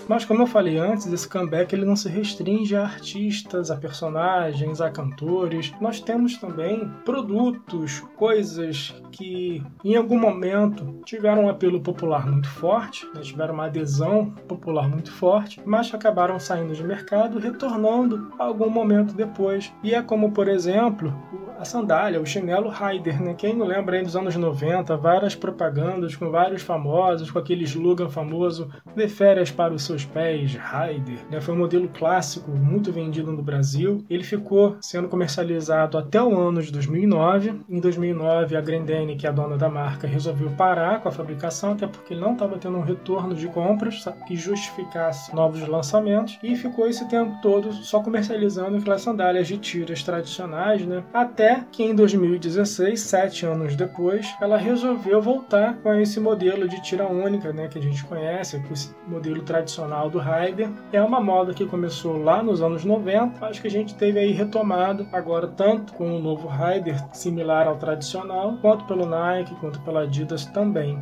Mas 0.09 0.25
como 0.25 0.43
eu 0.43 0.47
falei 0.47 0.79
antes, 0.79 1.07
esse 1.07 1.29
comeback 1.29 1.75
ele 1.75 1.85
não 1.85 1.97
se 1.97 2.09
restringe 2.09 2.77
a 2.77 2.83
artistas, 2.83 3.71
a 3.71 3.77
personagens, 3.77 4.81
a 4.81 4.91
cantores. 4.91 5.73
Nós 5.81 6.01
temos 6.01 6.37
também 6.37 6.89
produtos, 7.05 8.01
coisas 8.17 8.95
que 9.11 9.63
em 9.85 9.97
algum 9.97 10.19
momento 10.19 11.01
tiveram 11.05 11.45
um 11.45 11.49
apelo 11.49 11.81
popular 11.81 12.27
muito 12.27 12.49
forte, 12.49 13.07
né? 13.15 13.21
tiveram 13.21 13.55
uma 13.55 13.67
adesão 13.67 14.31
popular 14.49 14.89
muito 14.89 15.13
forte, 15.13 15.61
mas 15.65 15.93
acabaram 15.95 16.39
saindo 16.39 16.75
de 16.75 16.83
mercado, 16.83 17.39
retornando 17.39 18.33
algum 18.39 18.69
momento 18.69 19.15
depois. 19.15 19.73
E 19.83 19.95
é 19.95 20.03
como, 20.03 20.33
por 20.33 20.49
exemplo, 20.49 21.15
a 21.59 21.65
sandália, 21.65 22.21
o 22.21 22.27
chinelo 22.27 22.69
Raider, 22.69 23.23
né? 23.23 23.35
Quem 23.35 23.55
não 23.55 23.67
lembra 23.67 23.97
aí 23.97 24.03
dos 24.03 24.17
anos 24.17 24.35
90, 24.35 24.97
várias 24.97 25.35
propagandas 25.35 26.17
com 26.17 26.31
vários 26.31 26.63
famosos, 26.63 27.31
com 27.31 27.39
aquele 27.39 27.65
slogan 27.65 28.09
famoso, 28.09 28.69
de 28.95 29.09
férias 29.09 29.51
para 29.51 29.73
os 29.73 29.83
seus 29.83 30.04
pés, 30.05 30.55
Raider, 30.55 31.19
né? 31.31 31.41
Foi 31.41 31.55
um 31.55 31.59
modelo 31.59 31.89
clássico, 31.89 32.51
muito 32.51 32.93
vendido 32.93 33.33
no 33.33 33.43
Brasil. 33.43 34.05
Ele 34.09 34.25
ficou 34.25 34.77
sendo 34.81 35.09
comercializado 35.09 35.99
até 35.99 36.23
o 36.23 36.39
ano 36.39 36.63
de 36.63 36.73
2009. 36.73 37.61
Em 37.69 37.81
2009, 37.81 38.57
a 38.57 38.61
Grendene, 38.61 39.17
que 39.17 39.27
é 39.27 39.31
a 39.31 39.33
dona 39.33 39.57
da 39.57 39.69
marca, 39.69 40.07
resolveu 40.07 40.51
parar 40.51 41.01
com 41.01 41.09
a 41.09 41.13
fabricação, 41.13 41.73
até 41.73 41.87
porque 41.87 42.15
ele 42.15 42.21
não 42.21 42.33
estava 42.33 42.59
tendo 42.59 42.79
um 42.79 42.83
retorno 42.83 43.35
de 43.35 43.49
compras 43.49 44.05
que 44.27 44.37
justificasse 44.37 45.35
novos 45.35 45.67
lançamentos, 45.67 46.39
e 46.43 46.57
ficou 46.57 46.89
esse 46.89 47.09
tempo 47.09 47.35
todo 47.43 47.73
só 47.73 48.01
comercializando 48.01 48.77
aquelas 48.77 49.03
sandálias 49.03 49.47
de 49.47 49.59
tiras 49.59 50.03
tradicionais, 50.03 50.85
né? 50.87 51.03
Até 51.13 51.65
que 51.71 51.83
em 51.83 51.95
2016, 51.95 53.01
sete 53.01 53.47
anos 53.47 53.77
depois, 53.77 54.35
ela 54.41 54.57
resolveu 54.57 55.21
voltar 55.21 55.77
com 55.83 55.93
esse 55.95 56.21
modelo 56.21 56.69
de 56.69 56.83
tira 56.83 57.07
única, 57.07 57.53
né, 57.53 57.69
que 57.69 57.79
a 57.79 57.83
gente 57.83 58.05
conhece, 58.05 58.59
com 58.61 58.73
esse 58.73 58.95
modelo 59.07 59.43
tradicional 59.43 59.84
do 60.11 60.19
Raider. 60.19 60.69
É 60.93 61.03
uma 61.03 61.21
moda 61.21 61.53
que 61.53 61.67
começou 61.67 62.17
lá 62.17 62.43
nos 62.43 62.63
anos 62.63 62.85
90, 62.85 63.47
acho 63.47 63.61
que 63.61 63.69
a 63.69 63.71
gente 63.71 63.95
teve 63.95 64.19
aí 64.19 64.33
retomado 64.33 65.07
agora 65.13 65.47
tanto 65.47 65.93
com 65.93 66.17
o 66.17 66.19
novo 66.19 66.49
Raider, 66.49 66.97
similar 67.13 67.69
ao 67.69 67.77
tradicional, 67.77 68.57
quanto 68.61 68.85
pelo 68.87 69.07
Nike, 69.07 69.55
quanto 69.57 69.81
pela 69.81 70.03
Adidas 70.03 70.47
também. 70.47 70.99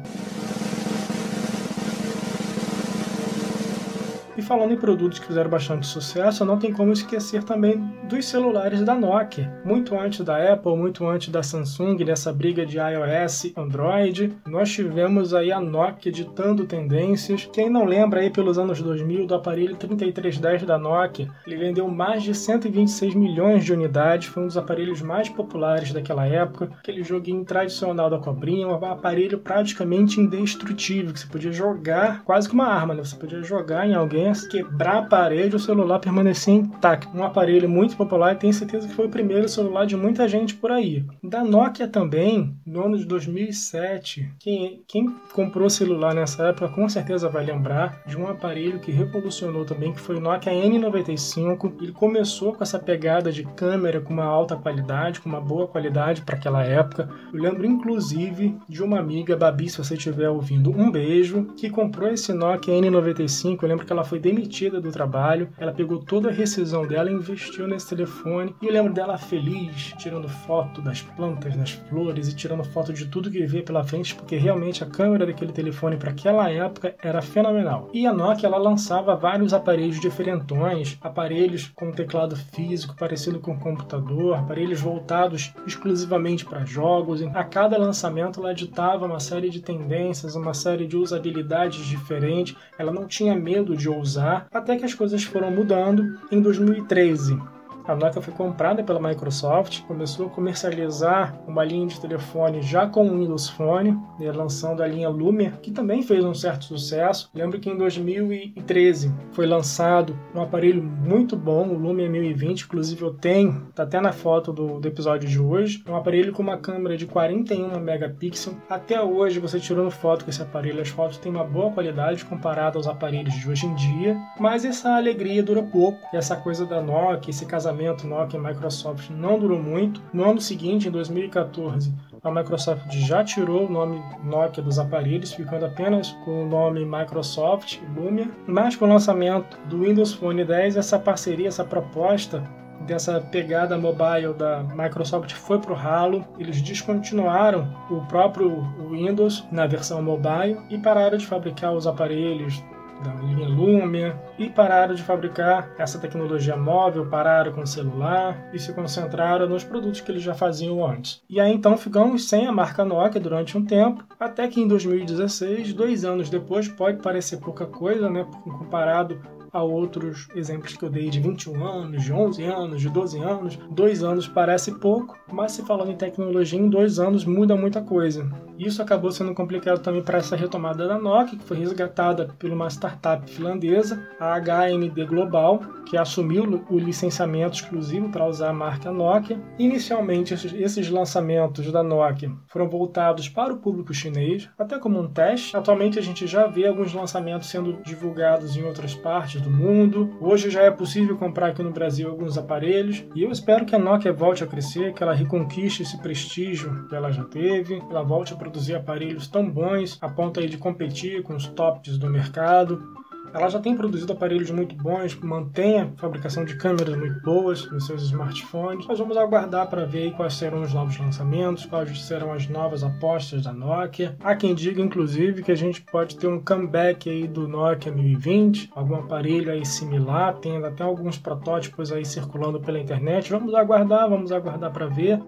E 4.37 4.41
falando 4.41 4.73
em 4.73 4.79
produtos 4.79 5.19
que 5.19 5.27
fizeram 5.27 5.51
bastante 5.51 5.87
sucesso, 5.87 6.45
não 6.45 6.59
tem 6.59 6.73
como 6.73 6.91
esquecer 6.91 7.45
também 7.45 7.79
dos 8.09 8.25
celulares 8.25 8.81
da 8.83 8.95
Nokia. 8.95 9.53
Muito 9.63 9.95
antes 9.95 10.25
da 10.25 10.53
Apple, 10.53 10.75
muito 10.75 11.07
antes 11.07 11.29
da 11.29 11.43
Samsung, 11.43 12.03
nessa 12.03 12.33
briga 12.33 12.65
de 12.65 12.79
iOS 12.79 13.53
Android, 13.55 14.33
nós 14.47 14.71
tivemos 14.71 15.35
aí 15.35 15.53
a 15.53 15.61
Nokia 15.61 16.11
ditando 16.11 16.65
tendências. 16.65 17.47
Quem 17.53 17.69
não 17.69 17.85
lembra 17.85 18.21
aí 18.21 18.31
pelos 18.31 18.59
anos 18.59 18.81
2000 18.81 19.27
do 19.27 19.35
aparelho 19.35 19.77
3310 19.77 20.63
da 20.63 20.79
Nokia, 20.79 21.29
ele 21.47 21.57
vendeu 21.57 21.87
mais 21.89 22.23
de 22.23 22.35
126 22.35 23.15
milhões 23.15 23.65
de 23.65 23.73
unidades, 23.75 24.29
foi 24.29 24.45
um 24.45 24.47
dos 24.47 24.57
aparelhos 24.57 25.03
mais 25.03 25.29
populares 25.29 25.93
daquela 25.93 26.27
época. 26.27 26.71
Aquele 26.79 27.03
joguinho 27.03 27.45
tradicional 27.45 28.09
da 28.09 28.19
cobrinha, 28.19 28.67
um 28.67 28.75
aparelho 28.75 29.39
praticamente 29.39 30.21
indestrutível, 30.21 31.13
que 31.13 31.21
você 31.21 31.27
podia 31.27 31.53
jogar 31.53 32.25
quase 32.25 32.49
que 32.49 32.55
uma 32.55 32.67
arma, 32.67 32.95
né? 32.95 33.05
Você 33.05 33.17
podia 33.17 33.43
jogar 33.43 33.87
em 33.87 33.95
alguém 33.95 34.22
quebrar 34.49 34.99
a 34.99 35.03
parede, 35.03 35.57
o 35.57 35.59
celular 35.59 35.99
permanecer 35.99 36.55
intacto. 36.55 37.17
Um 37.17 37.25
aparelho 37.25 37.69
muito 37.69 37.97
popular 37.97 38.35
e 38.35 38.39
tenho 38.39 38.53
certeza 38.53 38.87
que 38.87 38.95
foi 38.95 39.07
o 39.07 39.11
primeiro 39.11 39.49
celular 39.49 39.87
de 39.87 39.97
muita 39.97 40.29
gente 40.29 40.55
por 40.55 40.71
aí. 40.71 41.05
Da 41.23 41.45
Nokia 41.45 41.89
também, 41.89 42.55
no 42.67 42.85
ano 42.85 42.97
de 42.97 43.05
2007, 43.05 44.33
quem, 44.39 44.83
quem 44.87 45.15
comprou 45.33 45.69
celular 45.69 46.15
nessa 46.15 46.49
época 46.49 46.69
com 46.69 46.89
certeza 46.89 47.29
vai 47.29 47.45
lembrar 47.45 48.03
de 48.07 48.17
um 48.17 48.29
aparelho 48.29 48.81
que 48.81 48.91
revolucionou 48.93 49.65
também, 49.65 49.93
que 49.93 50.01
foi 50.01 50.17
o 50.17 50.21
Nokia 50.21 50.53
N95. 50.53 51.73
Ele 51.81 51.93
começou 51.93 52.53
com 52.53 52.63
essa 52.63 52.79
pegada 52.79 53.33
de 53.33 53.45
câmera 53.45 54.01
com 54.01 54.13
uma 54.13 54.25
alta 54.25 54.57
qualidade, 54.57 55.21
com 55.21 55.29
uma 55.29 55.41
boa 55.41 55.67
qualidade 55.67 56.23
para 56.23 56.37
aquela 56.37 56.63
época. 56.65 57.09
Eu 57.33 57.41
lembro 57.41 57.67
inclusive 57.67 58.57
de 58.69 58.83
uma 58.83 58.99
amiga, 58.99 59.37
Babi, 59.37 59.69
se 59.69 59.79
você 59.79 59.95
estiver 59.95 60.29
ouvindo, 60.29 60.71
um 60.71 60.91
beijo, 60.91 61.45
que 61.57 61.71
comprou 61.71 62.09
esse 62.09 62.33
Nokia 62.33 62.75
N95. 62.75 63.59
Eu 63.63 63.69
lembro 63.69 63.87
que 63.87 63.93
ela 63.93 64.05
foi 64.13 64.21
demitida 64.21 64.79
do 64.79 64.93
trabalho, 64.93 65.49
ela 65.57 65.73
pegou 65.73 65.99
toda 65.99 66.29
a 66.29 66.33
rescisão 66.33 66.87
dela 66.87 67.11
e 67.11 67.15
investiu 67.15 67.67
nesse 67.67 67.89
telefone. 67.89 68.55
E 68.61 68.67
eu 68.67 68.73
lembro 68.75 68.93
dela 68.93 69.17
feliz, 69.17 69.95
tirando 69.97 70.29
foto 70.29 70.83
das 70.83 71.01
plantas, 71.01 71.57
das 71.57 71.71
flores 71.71 72.29
e 72.29 72.37
tirando 72.37 72.63
foto 72.63 72.93
de 72.93 73.07
tudo 73.07 73.31
que 73.31 73.47
vê 73.47 73.63
pela 73.63 73.83
frente, 73.83 74.15
porque 74.15 74.37
realmente 74.37 74.85
a 74.85 74.87
câmera 74.87 75.25
daquele 75.25 75.51
telefone 75.51 75.97
para 75.97 76.11
aquela 76.11 76.51
época 76.51 76.95
era 77.03 77.23
fenomenal. 77.23 77.89
E 77.91 78.07
a 78.07 78.13
Nokia 78.13 78.49
ela 78.49 78.59
lançava 78.59 79.17
vários 79.17 79.55
aparelhos 79.55 79.99
diferentões, 79.99 80.99
aparelhos 81.01 81.73
com 81.75 81.91
teclado 81.91 82.37
físico 82.37 82.95
parecido 82.95 83.41
com 83.41 83.59
computador, 83.59 84.37
aparelhos 84.37 84.83
voltados 84.83 85.55
exclusivamente 85.67 86.45
para 86.45 86.67
jogos. 86.67 87.23
A 87.23 87.45
cada 87.45 87.79
lançamento 87.79 88.41
ela 88.41 88.53
editava 88.53 89.07
uma 89.07 89.21
série 89.21 89.49
de 89.49 89.63
tendências, 89.63 90.37
uma 90.37 90.53
série 90.53 90.87
de 90.87 90.99
usabilidades 90.99 91.87
diferentes. 91.87 92.55
Ela 92.79 92.93
não 92.93 93.07
tinha 93.07 93.35
medo 93.35 93.75
de 93.75 93.89
usar, 94.03 94.47
até 94.53 94.77
que 94.77 94.85
as 94.85 94.95
coisas 94.95 95.23
foram 95.25 95.51
mudando 95.51 96.19
em 96.31 96.41
2013. 96.41 97.39
A 97.85 97.97
Nokia 97.97 98.23
foi 98.23 98.33
comprada 98.33 98.83
pela 98.85 99.01
Microsoft, 99.01 99.83
começou 99.83 100.27
a 100.27 100.31
comercializar 100.31 101.37
uma 101.49 101.65
linha 101.65 101.87
de 101.87 102.01
telefone 102.01 102.63
já 102.63 102.87
com 102.87 103.09
o 103.09 103.19
Windows 103.19 103.49
Phone, 103.49 103.99
né, 104.19 104.31
lançando 104.31 104.83
a 104.83 104.87
linha 104.87 105.09
Lumia, 105.09 105.59
que 105.61 105.73
também 105.73 106.03
fez 106.03 106.25
um 106.25 106.35
certo 106.35 106.65
sucesso. 106.65 107.29
Lembro 107.35 107.59
que 107.59 107.69
em 107.69 107.77
2013 107.77 109.13
foi 109.33 109.47
lançado 109.47 110.17
um 110.33 110.41
aparelho 110.41 110.83
muito 110.83 111.37
bom, 111.37 111.69
o 111.69 111.79
Lumia 111.79 112.09
1020, 112.09 112.63
inclusive 112.63 113.03
eu 113.03 113.13
tenho, 113.13 113.67
tá 113.75 113.83
até 113.83 114.01
na 114.01 114.13
foto 114.13 114.53
do, 114.53 114.79
do 114.79 114.87
episódio 114.87 115.29
de 115.29 115.41
hoje. 115.41 115.83
É 115.85 115.91
um 115.91 115.97
aparelho 115.97 116.33
com 116.33 116.43
uma 116.43 116.57
câmera 116.57 116.97
de 116.97 117.07
41 117.07 117.81
megapixels. 117.81 118.57
Até 118.71 119.03
hoje, 119.03 119.41
você 119.41 119.59
tirando 119.59 119.91
foto 119.91 120.25
com 120.25 120.31
esse 120.31 120.43
aparelho, 120.43 120.81
as 120.81 120.89
fotos 120.89 121.19
têm 121.19 121.33
uma 121.33 121.45
boa 121.45 121.73
qualidade 121.73 122.25
comparada 122.25 122.79
aos 122.79 122.87
aparelhos 122.87 123.35
de 123.35 123.49
hoje 123.49 123.67
em 123.67 123.75
dia, 123.75 124.17
mas 124.39 124.65
essa 124.65 124.97
alegria 124.97 125.43
dura 125.43 125.63
pouco. 125.63 125.99
E 126.13 126.17
essa 126.17 126.37
coisa 126.37 126.65
da 126.65 126.81
Nokia, 126.81 127.31
esse 127.31 127.45
casamento 127.45 127.72
casamento 127.73 128.07
Nokia 128.07 128.39
e 128.39 128.43
Microsoft 128.43 129.11
não 129.11 129.39
durou 129.39 129.59
muito. 129.59 130.03
No 130.13 130.29
ano 130.29 130.41
seguinte, 130.41 130.89
em 130.89 130.91
2014, 130.91 131.93
a 132.23 132.31
Microsoft 132.31 132.93
já 132.93 133.25
tirou 133.25 133.67
o 133.67 133.73
nome 133.73 134.01
Nokia 134.23 134.63
dos 134.63 134.79
aparelhos, 134.79 135.33
ficando 135.33 135.65
apenas 135.65 136.13
com 136.25 136.45
o 136.45 136.49
nome 136.49 136.85
Microsoft 136.85 137.79
Lumia. 137.97 138.31
Mas 138.47 138.77
com 138.77 138.85
o 138.85 138.89
lançamento 138.89 139.59
do 139.67 139.81
Windows 139.81 140.13
Phone 140.13 140.45
10, 140.45 140.77
essa 140.77 140.99
parceria, 140.99 141.49
essa 141.49 141.65
proposta 141.65 142.43
dessa 142.87 143.21
pegada 143.21 143.79
mobile 143.79 144.35
da 144.37 144.63
Microsoft 144.75 145.33
foi 145.33 145.59
para 145.59 145.73
o 145.73 145.77
ralo. 145.77 146.25
Eles 146.39 146.61
descontinuaram 146.61 147.69
o 147.91 148.01
próprio 148.03 148.63
Windows 148.91 149.47
na 149.51 149.67
versão 149.67 150.03
mobile 150.03 150.59
e 150.69 150.77
pararam 150.79 151.17
de 151.17 151.27
fabricar 151.27 151.73
os 151.73 151.87
aparelhos 151.87 152.63
da 153.03 153.13
linha 153.15 153.49
Lumia 153.49 154.21
e 154.39 154.49
pararam 154.49 154.95
de 154.95 155.03
fabricar 155.03 155.71
essa 155.79 155.99
tecnologia 155.99 156.57
móvel, 156.57 157.07
pararam 157.07 157.53
com 157.53 157.63
o 157.63 157.67
celular 157.67 158.51
e 158.53 158.59
se 158.59 158.73
concentraram 158.73 159.49
nos 159.49 159.65
produtos 159.65 160.01
que 160.01 160.11
eles 160.11 160.23
já 160.23 160.35
faziam 160.35 160.85
antes. 160.85 161.23
E 161.29 161.41
aí 161.41 161.53
então 161.53 161.77
ficamos 161.77 162.29
sem 162.29 162.47
a 162.47 162.53
marca 162.53 162.85
Nokia 162.85 163.21
durante 163.21 163.57
um 163.57 163.65
tempo, 163.65 164.05
até 164.19 164.49
que 164.49 164.61
em 164.61 164.69
2016, 164.69 165.73
dois 165.73 166.05
anos 166.05 166.31
depois, 166.31 166.69
pode 166.69 167.03
parecer 167.03 167.39
pouca 167.39 167.67
coisa, 167.67 168.09
né, 168.09 168.27
comparado 168.45 169.21
a 169.53 169.63
outros 169.63 170.29
exemplos 170.35 170.77
que 170.77 170.85
eu 170.85 170.89
dei 170.89 171.11
de 171.11 171.21
21 171.21 171.65
anos, 171.65 172.03
de 172.03 172.13
11 172.13 172.43
anos, 172.45 172.81
de 172.81 172.89
12 172.89 173.19
anos. 173.19 173.59
Dois 173.71 174.03
anos 174.03 174.27
parece 174.27 174.73
pouco, 174.81 175.19
mas 175.31 175.53
se 175.53 175.63
falando 175.63 175.91
em 175.91 175.97
tecnologia, 175.97 176.59
em 176.59 176.71
dois 176.71 176.99
anos 176.99 177.25
muda 177.25 177.55
muita 177.55 177.83
coisa. 177.83 178.27
Isso 178.65 178.81
acabou 178.81 179.11
sendo 179.11 179.35
complicado 179.35 179.81
também 179.81 180.03
para 180.03 180.19
essa 180.19 180.37
retomada 180.37 180.87
da 180.87 180.97
Nokia, 180.97 181.37
que 181.37 181.45
foi 181.45 181.59
resgatada 181.59 182.31
por 182.39 182.49
uma 182.49 182.69
startup 182.69 183.29
finlandesa, 183.29 184.09
a 184.21 184.39
HMD 184.39 185.05
Global, 185.05 185.61
que 185.85 185.97
assumiu 185.97 186.65
o 186.71 186.79
licenciamento 186.79 187.57
exclusivo 187.57 188.09
para 188.09 188.25
usar 188.25 188.51
a 188.51 188.53
marca 188.53 188.93
Nokia. 188.93 189.41
Inicialmente, 189.59 190.33
esses 190.33 190.89
lançamentos 190.89 191.73
da 191.73 191.83
Nokia 191.83 192.31
foram 192.47 192.69
voltados 192.69 193.29
para 193.29 193.53
o 193.53 193.57
público 193.57 193.93
chinês, 193.93 194.49
até 194.57 194.79
como 194.79 195.01
um 195.01 195.09
teste. 195.09 195.57
Atualmente, 195.57 195.99
a 195.99 196.03
gente 196.03 196.25
já 196.29 196.47
vê 196.47 196.69
alguns 196.69 196.95
lançamentos 196.95 197.49
sendo 197.49 197.83
divulgados 197.83 198.57
em 198.57 198.63
outras 198.63 198.95
partes 198.95 199.41
do 199.41 199.51
mundo. 199.51 200.17
Hoje 200.21 200.51
já 200.51 200.63
é 200.63 200.71
possível 200.71 201.17
comprar 201.17 201.49
aqui 201.49 201.65
no 201.65 201.73
Brasil 201.73 202.09
alguns 202.09 202.39
aparelhos 202.39 203.05
e 203.13 203.25
eu 203.25 203.33
espero 203.33 203.67
que 203.67 203.75
a 203.75 203.79
Nokia 203.79 204.13
volte 204.13 204.45
a 204.45 204.47
crescer, 204.47 204.95
que 204.95 205.03
ela 205.03 205.13
reconquiste 205.13 205.83
esse 205.83 205.99
prestígio 205.99 206.87
que 206.89 206.95
ela 206.95 207.11
já 207.11 207.25
teve, 207.25 207.81
que 207.81 207.91
ela 207.91 208.05
volte 208.05 208.33
a 208.33 208.37
produzir 208.37 208.52
aparelhos 208.77 209.27
tão 209.27 209.49
bons 209.49 209.99
a 210.01 210.09
ponto 210.09 210.41
aí 210.41 210.49
de 210.49 210.59
competir 210.59 211.23
com 211.23 211.35
os 211.35 211.47
tops 211.47 211.99
do 211.99 212.09
mercado. 212.09 213.03
Ela 213.35 213.49
já 213.49 213.59
tem 213.59 213.75
produzido 213.75 214.13
aparelhos 214.13 214.51
muito 214.51 214.75
bons, 214.75 215.15
mantém 215.15 215.81
a 215.81 215.89
fabricação 215.97 216.45
de 216.45 216.55
câmeras 216.57 216.95
muito 216.95 217.19
boas 217.23 217.71
nos 217.71 217.87
seus 217.87 218.03
smartphones. 218.03 218.87
Nós 218.87 218.99
vamos 218.99 219.17
aguardar 219.17 219.69
para 219.71 219.87
ver 219.87 220.13
quais 220.13 220.35
serão 220.35 220.61
os 220.61 220.75
novos 220.75 220.99
lançamentos, 220.99 221.65
quais 221.65 221.99
serão 222.03 222.31
as 222.31 222.47
novas 222.47 222.85
apostas 222.85 223.45
da 223.45 223.53
Nokia. 223.53 224.17
Há 224.23 224.37
quem 224.37 224.55
diga, 224.55 224.83
inclusive, 224.83 225.43
que 225.43 225.51
a 225.51 225.57
gente 225.57 225.81
pode 225.81 226.17
ter 226.17 226.27
um 226.27 226.39
comeback 226.39 227.09
aí 227.09 227.27
do 227.27 227.49
Nokia 227.49 227.91
1020, 227.91 228.71
algum 228.77 228.97
aparelho 228.97 229.51
aí 229.51 229.65
similar, 229.65 230.35
tem 230.35 230.63
até 230.63 230.85
alguns 230.85 231.17
protótipos 231.17 231.91
aí 231.91 232.05
circulando 232.05 232.61
pela 232.61 232.79
internet. 232.79 233.31
Vamos 233.31 233.55
aguardar, 233.55 234.11
vamos 234.11 234.31
aguardar 234.31 234.71
para 234.71 234.87
ver. 234.87 235.19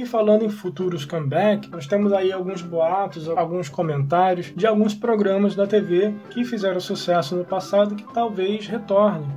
E 0.00 0.06
falando 0.06 0.46
em 0.46 0.48
futuros 0.48 1.04
comeback, 1.04 1.68
nós 1.68 1.86
temos 1.86 2.10
aí 2.10 2.32
alguns 2.32 2.62
boatos, 2.62 3.28
alguns 3.28 3.68
comentários 3.68 4.50
de 4.56 4.66
alguns 4.66 4.94
programas 4.94 5.54
da 5.54 5.66
TV 5.66 6.14
que 6.30 6.42
fizeram 6.42 6.80
sucesso 6.80 7.36
no 7.36 7.44
passado 7.44 7.94
que 7.94 8.14
talvez 8.14 8.66
retornem. 8.66 9.28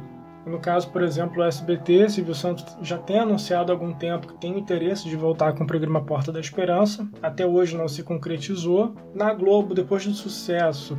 No 0.46 0.60
caso, 0.60 0.90
por 0.90 1.02
exemplo, 1.02 1.42
o 1.42 1.44
SBT, 1.44 2.08
Silvio 2.08 2.34
Santos 2.34 2.78
já 2.82 2.98
tem 2.98 3.20
anunciado 3.20 3.74
há 3.74 3.76
algum 3.76 3.92
tempo 3.92 4.28
que 4.28 4.40
tem 4.40 4.58
interesse 4.58 5.10
de 5.10 5.18
voltar 5.18 5.52
com 5.52 5.66
o 5.66 5.68
programa 5.68 6.02
Porta 6.02 6.32
da 6.32 6.40
Esperança. 6.40 7.06
Até 7.22 7.46
hoje 7.46 7.76
não 7.76 7.90
se 7.90 8.02
concretizou. 8.02 8.96
Na 9.14 9.34
Globo, 9.34 9.74
depois 9.74 10.08
do 10.08 10.14
sucesso 10.14 10.98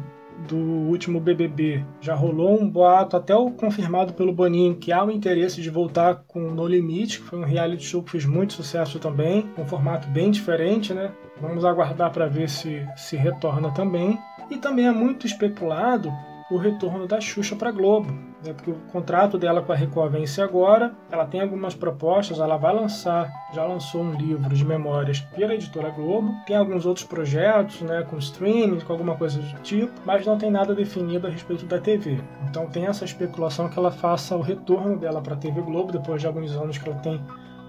do 0.49 0.57
último 0.57 1.21
BBB. 1.21 1.85
Já 2.00 2.14
rolou 2.14 2.61
um 2.61 2.69
boato, 2.69 3.17
até 3.17 3.35
o 3.35 3.50
confirmado 3.50 4.12
pelo 4.12 4.33
Boninho, 4.33 4.76
que 4.76 4.93
há 4.93 5.05
o 5.05 5.11
interesse 5.11 5.61
de 5.62 5.71
voltar 5.71 6.25
com 6.26 6.41
No 6.50 6.67
Limite, 6.67 7.21
que 7.21 7.26
foi 7.26 7.38
um 7.38 7.45
reality 7.45 7.85
show 7.85 8.03
que 8.03 8.11
fez 8.11 8.25
muito 8.25 8.53
sucesso 8.53 8.99
também, 8.99 9.49
um 9.57 9.64
formato 9.64 10.09
bem 10.09 10.31
diferente, 10.31 10.93
né? 10.93 11.12
Vamos 11.41 11.64
aguardar 11.64 12.11
para 12.11 12.26
ver 12.26 12.49
se 12.49 12.87
se 12.97 13.17
retorna 13.17 13.71
também. 13.71 14.19
E 14.50 14.57
também 14.57 14.87
é 14.87 14.93
muito 14.93 15.26
especulado 15.26 16.12
o 16.51 16.57
retorno 16.57 17.07
da 17.07 17.21
Xuxa 17.21 17.57
para 17.57 17.71
Globo, 17.71 18.11
né? 18.45 18.53
porque 18.53 18.71
o 18.71 18.75
contrato 18.93 19.39
dela 19.39 19.63
com 19.63 19.73
a 19.73 19.75
Record 19.75 20.13
vence 20.13 20.41
agora, 20.41 20.95
ela 21.11 21.25
tem 21.25 21.41
algumas 21.41 21.75
propostas, 21.75 22.39
ela 22.39 22.57
vai 22.57 22.75
lançar, 22.75 23.31
já 23.53 23.65
lançou 23.65 24.03
um 24.03 24.13
livro 24.13 24.55
de 24.55 24.65
memórias 24.65 25.21
pela 25.21 25.55
editora 25.55 25.91
Globo, 25.91 26.35
tem 26.47 26.57
alguns 26.57 26.85
outros 26.85 27.07
projetos, 27.07 27.80
né, 27.83 28.02
com 28.09 28.19
streaming, 28.19 28.80
com 28.80 28.93
alguma 28.93 29.17
coisa 29.17 29.41
do 29.41 29.63
tipo, 29.63 29.93
mas 30.04 30.26
não 30.26 30.37
tem 30.37 30.50
nada 30.50 30.75
definido 30.75 31.26
a 31.26 31.30
respeito 31.30 31.65
da 31.67 31.78
TV. 31.78 32.21
Então 32.49 32.67
tem 32.67 32.87
essa 32.87 33.04
especulação 33.04 33.69
que 33.69 33.78
ela 33.78 33.91
faça 33.91 34.37
o 34.37 34.43
retorno 34.43 34.99
dela 34.99 35.21
para 35.23 35.35
a 35.35 35.39
TV 35.39 35.61
Globo 35.63 35.93
depois 35.93 36.21
de 36.21 36.26
alguns 36.26 36.52
anos 36.52 36.78
que 36.78 36.89
ela 36.89 36.99
tem 36.99 37.21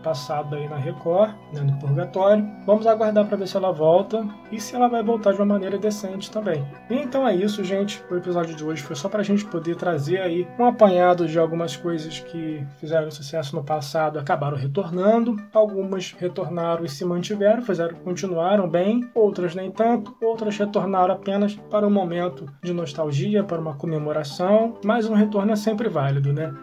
passado 0.06 0.56
aí 0.56 0.70
na 0.70 0.78
Record, 0.78 1.32
né, 1.52 1.62
no 1.62 1.80
Purgatório. 1.80 2.48
Vamos 2.64 2.86
aguardar 2.86 3.26
para 3.26 3.38
ver 3.38 3.48
se 3.48 3.58
ela 3.58 3.72
volta 3.72 4.24
e 4.52 4.62
se 4.62 4.76
ela 4.76 4.88
vai 4.88 5.02
voltar 5.02 5.34
de 5.34 5.40
uma 5.40 5.48
maneira 5.48 5.80
decente 5.80 6.30
também. 6.30 6.64
Então 6.92 7.28
é 7.28 7.36
isso, 7.36 7.64
gente. 7.64 8.04
O 8.12 8.16
episódio 8.16 8.56
de 8.56 8.64
hoje 8.64 8.84
foi 8.84 8.96
só 8.96 9.10
para 9.10 9.22
a 9.22 9.24
gente 9.24 9.44
poder 9.46 9.76
trazer 9.76 10.22
aí 10.22 10.48
um 10.60 10.66
apanhado 10.66 11.28
de 11.28 11.40
algumas 11.40 11.76
coisas 11.76 12.20
que 12.20 12.64
fizeram 12.80 13.10
sucesso 13.10 13.56
no 13.56 13.64
passado, 13.64 14.20
acabaram 14.20 14.56
retornando. 14.56 15.38
Algumas 15.52 16.12
retornaram 16.12 16.86
e 16.86 16.90
se 16.90 17.04
mantiveram, 17.04 17.64
fizeram, 17.64 17.96
continuaram 17.96 18.70
bem. 18.70 19.10
Outras 19.16 19.56
nem 19.56 19.72
tanto. 19.72 20.16
Outras 20.22 20.56
retornaram 20.56 21.16
apenas 21.16 21.56
para 21.72 21.88
um 21.88 21.92
momento 21.92 22.46
de 22.64 22.72
nostalgia, 22.74 23.44
para 23.44 23.60
uma 23.60 23.74
comemoração. 23.74 24.76
Mas 24.84 25.10
um 25.10 25.16
retorno 25.16 25.52
é 25.52 25.56
sempre 25.56 25.90
válido, 25.90 26.32
né? 26.32 26.54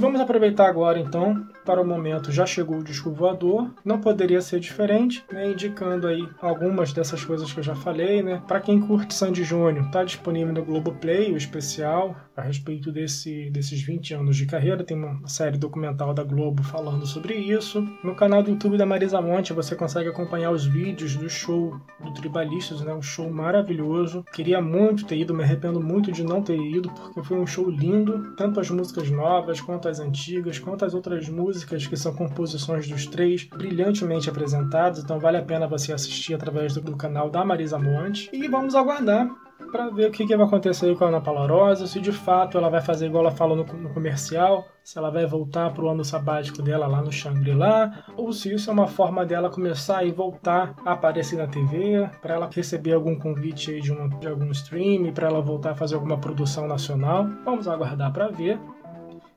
Vamos 0.00 0.20
aproveitar 0.20 0.66
agora 0.66 0.98
então 0.98 1.46
para 1.64 1.80
o 1.80 1.86
momento 1.86 2.32
já 2.32 2.46
chegou 2.46 2.78
o 2.78 2.82
disco 2.82 3.10
voador, 3.10 3.70
não 3.84 4.00
poderia 4.00 4.40
ser 4.40 4.60
diferente, 4.60 5.24
né, 5.30 5.50
indicando 5.50 6.06
aí 6.06 6.26
algumas 6.40 6.92
dessas 6.92 7.24
coisas 7.24 7.52
que 7.52 7.60
eu 7.60 7.64
já 7.64 7.74
falei, 7.74 8.22
né? 8.22 8.42
Para 8.48 8.60
quem 8.60 8.80
curte 8.80 9.14
Sandy 9.14 9.44
Júnior, 9.44 9.90
tá 9.90 10.02
disponível 10.02 10.52
no 10.52 10.64
Globoplay 10.64 11.32
o 11.32 11.36
especial 11.36 12.16
a 12.36 12.42
respeito 12.42 12.90
desse, 12.90 13.50
desses 13.50 13.82
20 13.82 14.14
anos 14.14 14.36
de 14.36 14.46
carreira, 14.46 14.82
tem 14.82 14.96
uma 14.96 15.28
série 15.28 15.58
documental 15.58 16.14
da 16.14 16.24
Globo 16.24 16.62
falando 16.62 17.06
sobre 17.06 17.34
isso. 17.34 17.86
No 18.02 18.14
canal 18.14 18.42
do 18.42 18.50
YouTube 18.50 18.78
da 18.78 18.86
Marisa 18.86 19.20
Monte 19.20 19.52
você 19.52 19.76
consegue 19.76 20.08
acompanhar 20.08 20.50
os 20.50 20.64
vídeos 20.64 21.16
do 21.16 21.28
show 21.28 21.78
do 22.02 22.14
Tribalistas, 22.14 22.80
né? 22.80 22.94
Um 22.94 23.02
show 23.02 23.30
maravilhoso. 23.30 24.24
Queria 24.32 24.60
muito 24.60 25.04
ter 25.04 25.18
ido, 25.18 25.34
me 25.34 25.44
arrependo 25.44 25.80
muito 25.80 26.10
de 26.10 26.24
não 26.24 26.42
ter 26.42 26.56
ido, 26.56 26.90
porque 26.90 27.22
foi 27.22 27.38
um 27.38 27.46
show 27.46 27.68
lindo, 27.68 28.34
tanto 28.36 28.58
as 28.58 28.70
músicas 28.70 29.10
novas 29.10 29.60
quanto 29.60 29.86
as 29.90 30.00
antigas, 30.00 30.58
quanto 30.58 30.84
as 30.84 30.94
outras 30.94 31.28
músicas 31.28 31.86
que 31.86 31.96
são 31.96 32.14
composições 32.14 32.88
dos 32.88 33.06
três, 33.06 33.44
brilhantemente 33.44 34.30
apresentadas, 34.30 35.02
então 35.02 35.18
vale 35.18 35.36
a 35.36 35.42
pena 35.42 35.66
você 35.66 35.92
assistir 35.92 36.34
através 36.34 36.74
do, 36.74 36.80
do 36.80 36.96
canal 36.96 37.28
da 37.28 37.44
Marisa 37.44 37.78
Monte. 37.78 38.30
E 38.32 38.48
vamos 38.48 38.74
aguardar 38.74 39.28
para 39.70 39.88
ver 39.88 40.08
o 40.08 40.10
que, 40.10 40.26
que, 40.26 40.36
vai 40.36 40.46
acontecer 40.46 40.94
com 40.96 41.04
a 41.04 41.08
Ana 41.08 41.20
Paula 41.20 41.76
se 41.76 42.00
de 42.00 42.12
fato 42.12 42.58
ela 42.58 42.68
vai 42.68 42.80
fazer 42.80 43.06
igual 43.06 43.24
ela 43.24 43.34
falou 43.34 43.56
no, 43.56 43.64
no 43.64 43.90
comercial, 43.90 44.66
se 44.82 44.98
ela 44.98 45.10
vai 45.10 45.26
voltar 45.26 45.72
para 45.72 45.84
o 45.84 45.88
ano 45.88 46.04
sabático 46.04 46.62
dela 46.62 46.86
lá 46.86 47.00
no 47.00 47.12
Shangri-La, 47.12 48.04
ou 48.16 48.32
se 48.32 48.52
isso 48.52 48.70
é 48.70 48.72
uma 48.72 48.86
forma 48.86 49.24
dela 49.24 49.50
começar 49.50 50.04
e 50.04 50.10
voltar 50.10 50.74
a 50.84 50.92
aparecer 50.92 51.36
na 51.36 51.46
TV, 51.46 52.08
para 52.20 52.34
ela 52.34 52.50
receber 52.52 52.92
algum 52.92 53.16
convite 53.16 53.80
de, 53.80 53.92
uma, 53.92 54.08
de 54.08 54.26
algum 54.26 54.50
stream, 54.50 55.12
para 55.12 55.28
ela 55.28 55.40
voltar 55.40 55.72
a 55.72 55.76
fazer 55.76 55.94
alguma 55.94 56.18
produção 56.18 56.66
nacional. 56.66 57.26
Vamos 57.44 57.68
aguardar 57.68 58.12
para 58.12 58.28
ver. 58.28 58.58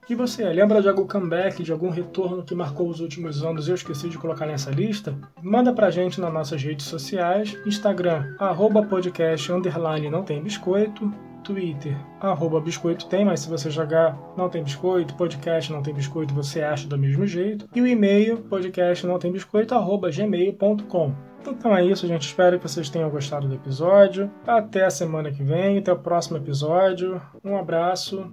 E 0.10 0.16
você, 0.16 0.44
lembra 0.50 0.82
de 0.82 0.90
algum 0.90 1.08
comeback, 1.08 1.64
de 1.64 1.72
algum 1.72 1.90
retorno 1.90 2.44
que 2.44 2.54
marcou 2.54 2.90
os 2.90 3.00
últimos 3.00 3.44
anos 3.44 3.68
e 3.68 3.72
eu 3.72 3.76
esqueci 3.76 4.10
de 4.10 4.18
colocar 4.18 4.46
nessa 4.46 4.70
lista? 4.70 5.16
Manda 5.42 5.72
pra 5.72 5.90
gente 5.90 6.20
nas 6.20 6.34
nossas 6.34 6.62
redes 6.62 6.86
sociais, 6.86 7.58
Instagram, 7.66 8.36
arroba 8.38 8.84
podcast, 8.84 9.52
underline, 9.52 10.10
não 10.10 10.24
tem 10.24 10.44
biscoito, 10.44 11.10
Twitter, 11.44 11.96
arroba 12.20 12.60
biscoito 12.60 13.08
tem, 13.08 13.26
mas 13.26 13.42
se 13.42 13.50
você 13.50 13.70
jogar 13.70 14.18
não 14.38 14.50
tem 14.50 14.64
biscoito, 14.64 15.16
podcast 15.16 15.72
não 15.72 15.82
tem 15.82 15.94
biscoito, 15.94 16.34
você 16.34 16.62
acha 16.62 16.88
do 16.88 16.98
mesmo 16.98 17.26
jeito. 17.26 17.68
E 17.74 17.82
o 17.82 17.88
e-mail, 17.88 18.38
podcast 18.38 19.06
não 19.06 19.20
tem 19.20 19.32
biscoito, 19.32 19.74
arroba 19.74 20.10
gmail.com. 20.10 21.14
Então 21.46 21.76
é 21.76 21.86
isso, 21.86 22.08
gente. 22.08 22.28
Espero 22.28 22.58
que 22.58 22.68
vocês 22.68 22.90
tenham 22.90 23.10
gostado 23.10 23.50
do 23.50 23.56
episódio. 23.56 24.32
Até 24.48 24.86
a 24.86 24.90
semana 24.90 25.30
que 25.30 25.44
vem, 25.44 25.78
até 25.78 25.92
o 25.92 26.00
próximo 26.00 26.38
episódio. 26.38 27.22
Um 27.44 27.58
abraço. 27.58 28.32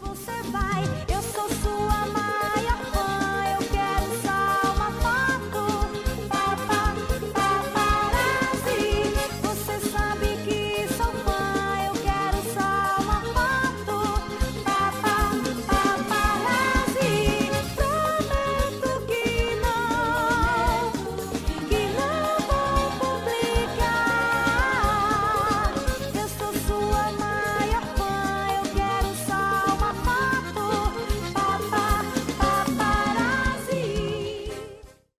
Você 0.00 0.32
vai, 0.50 0.84
eu 1.08 1.22
sou 1.22 1.48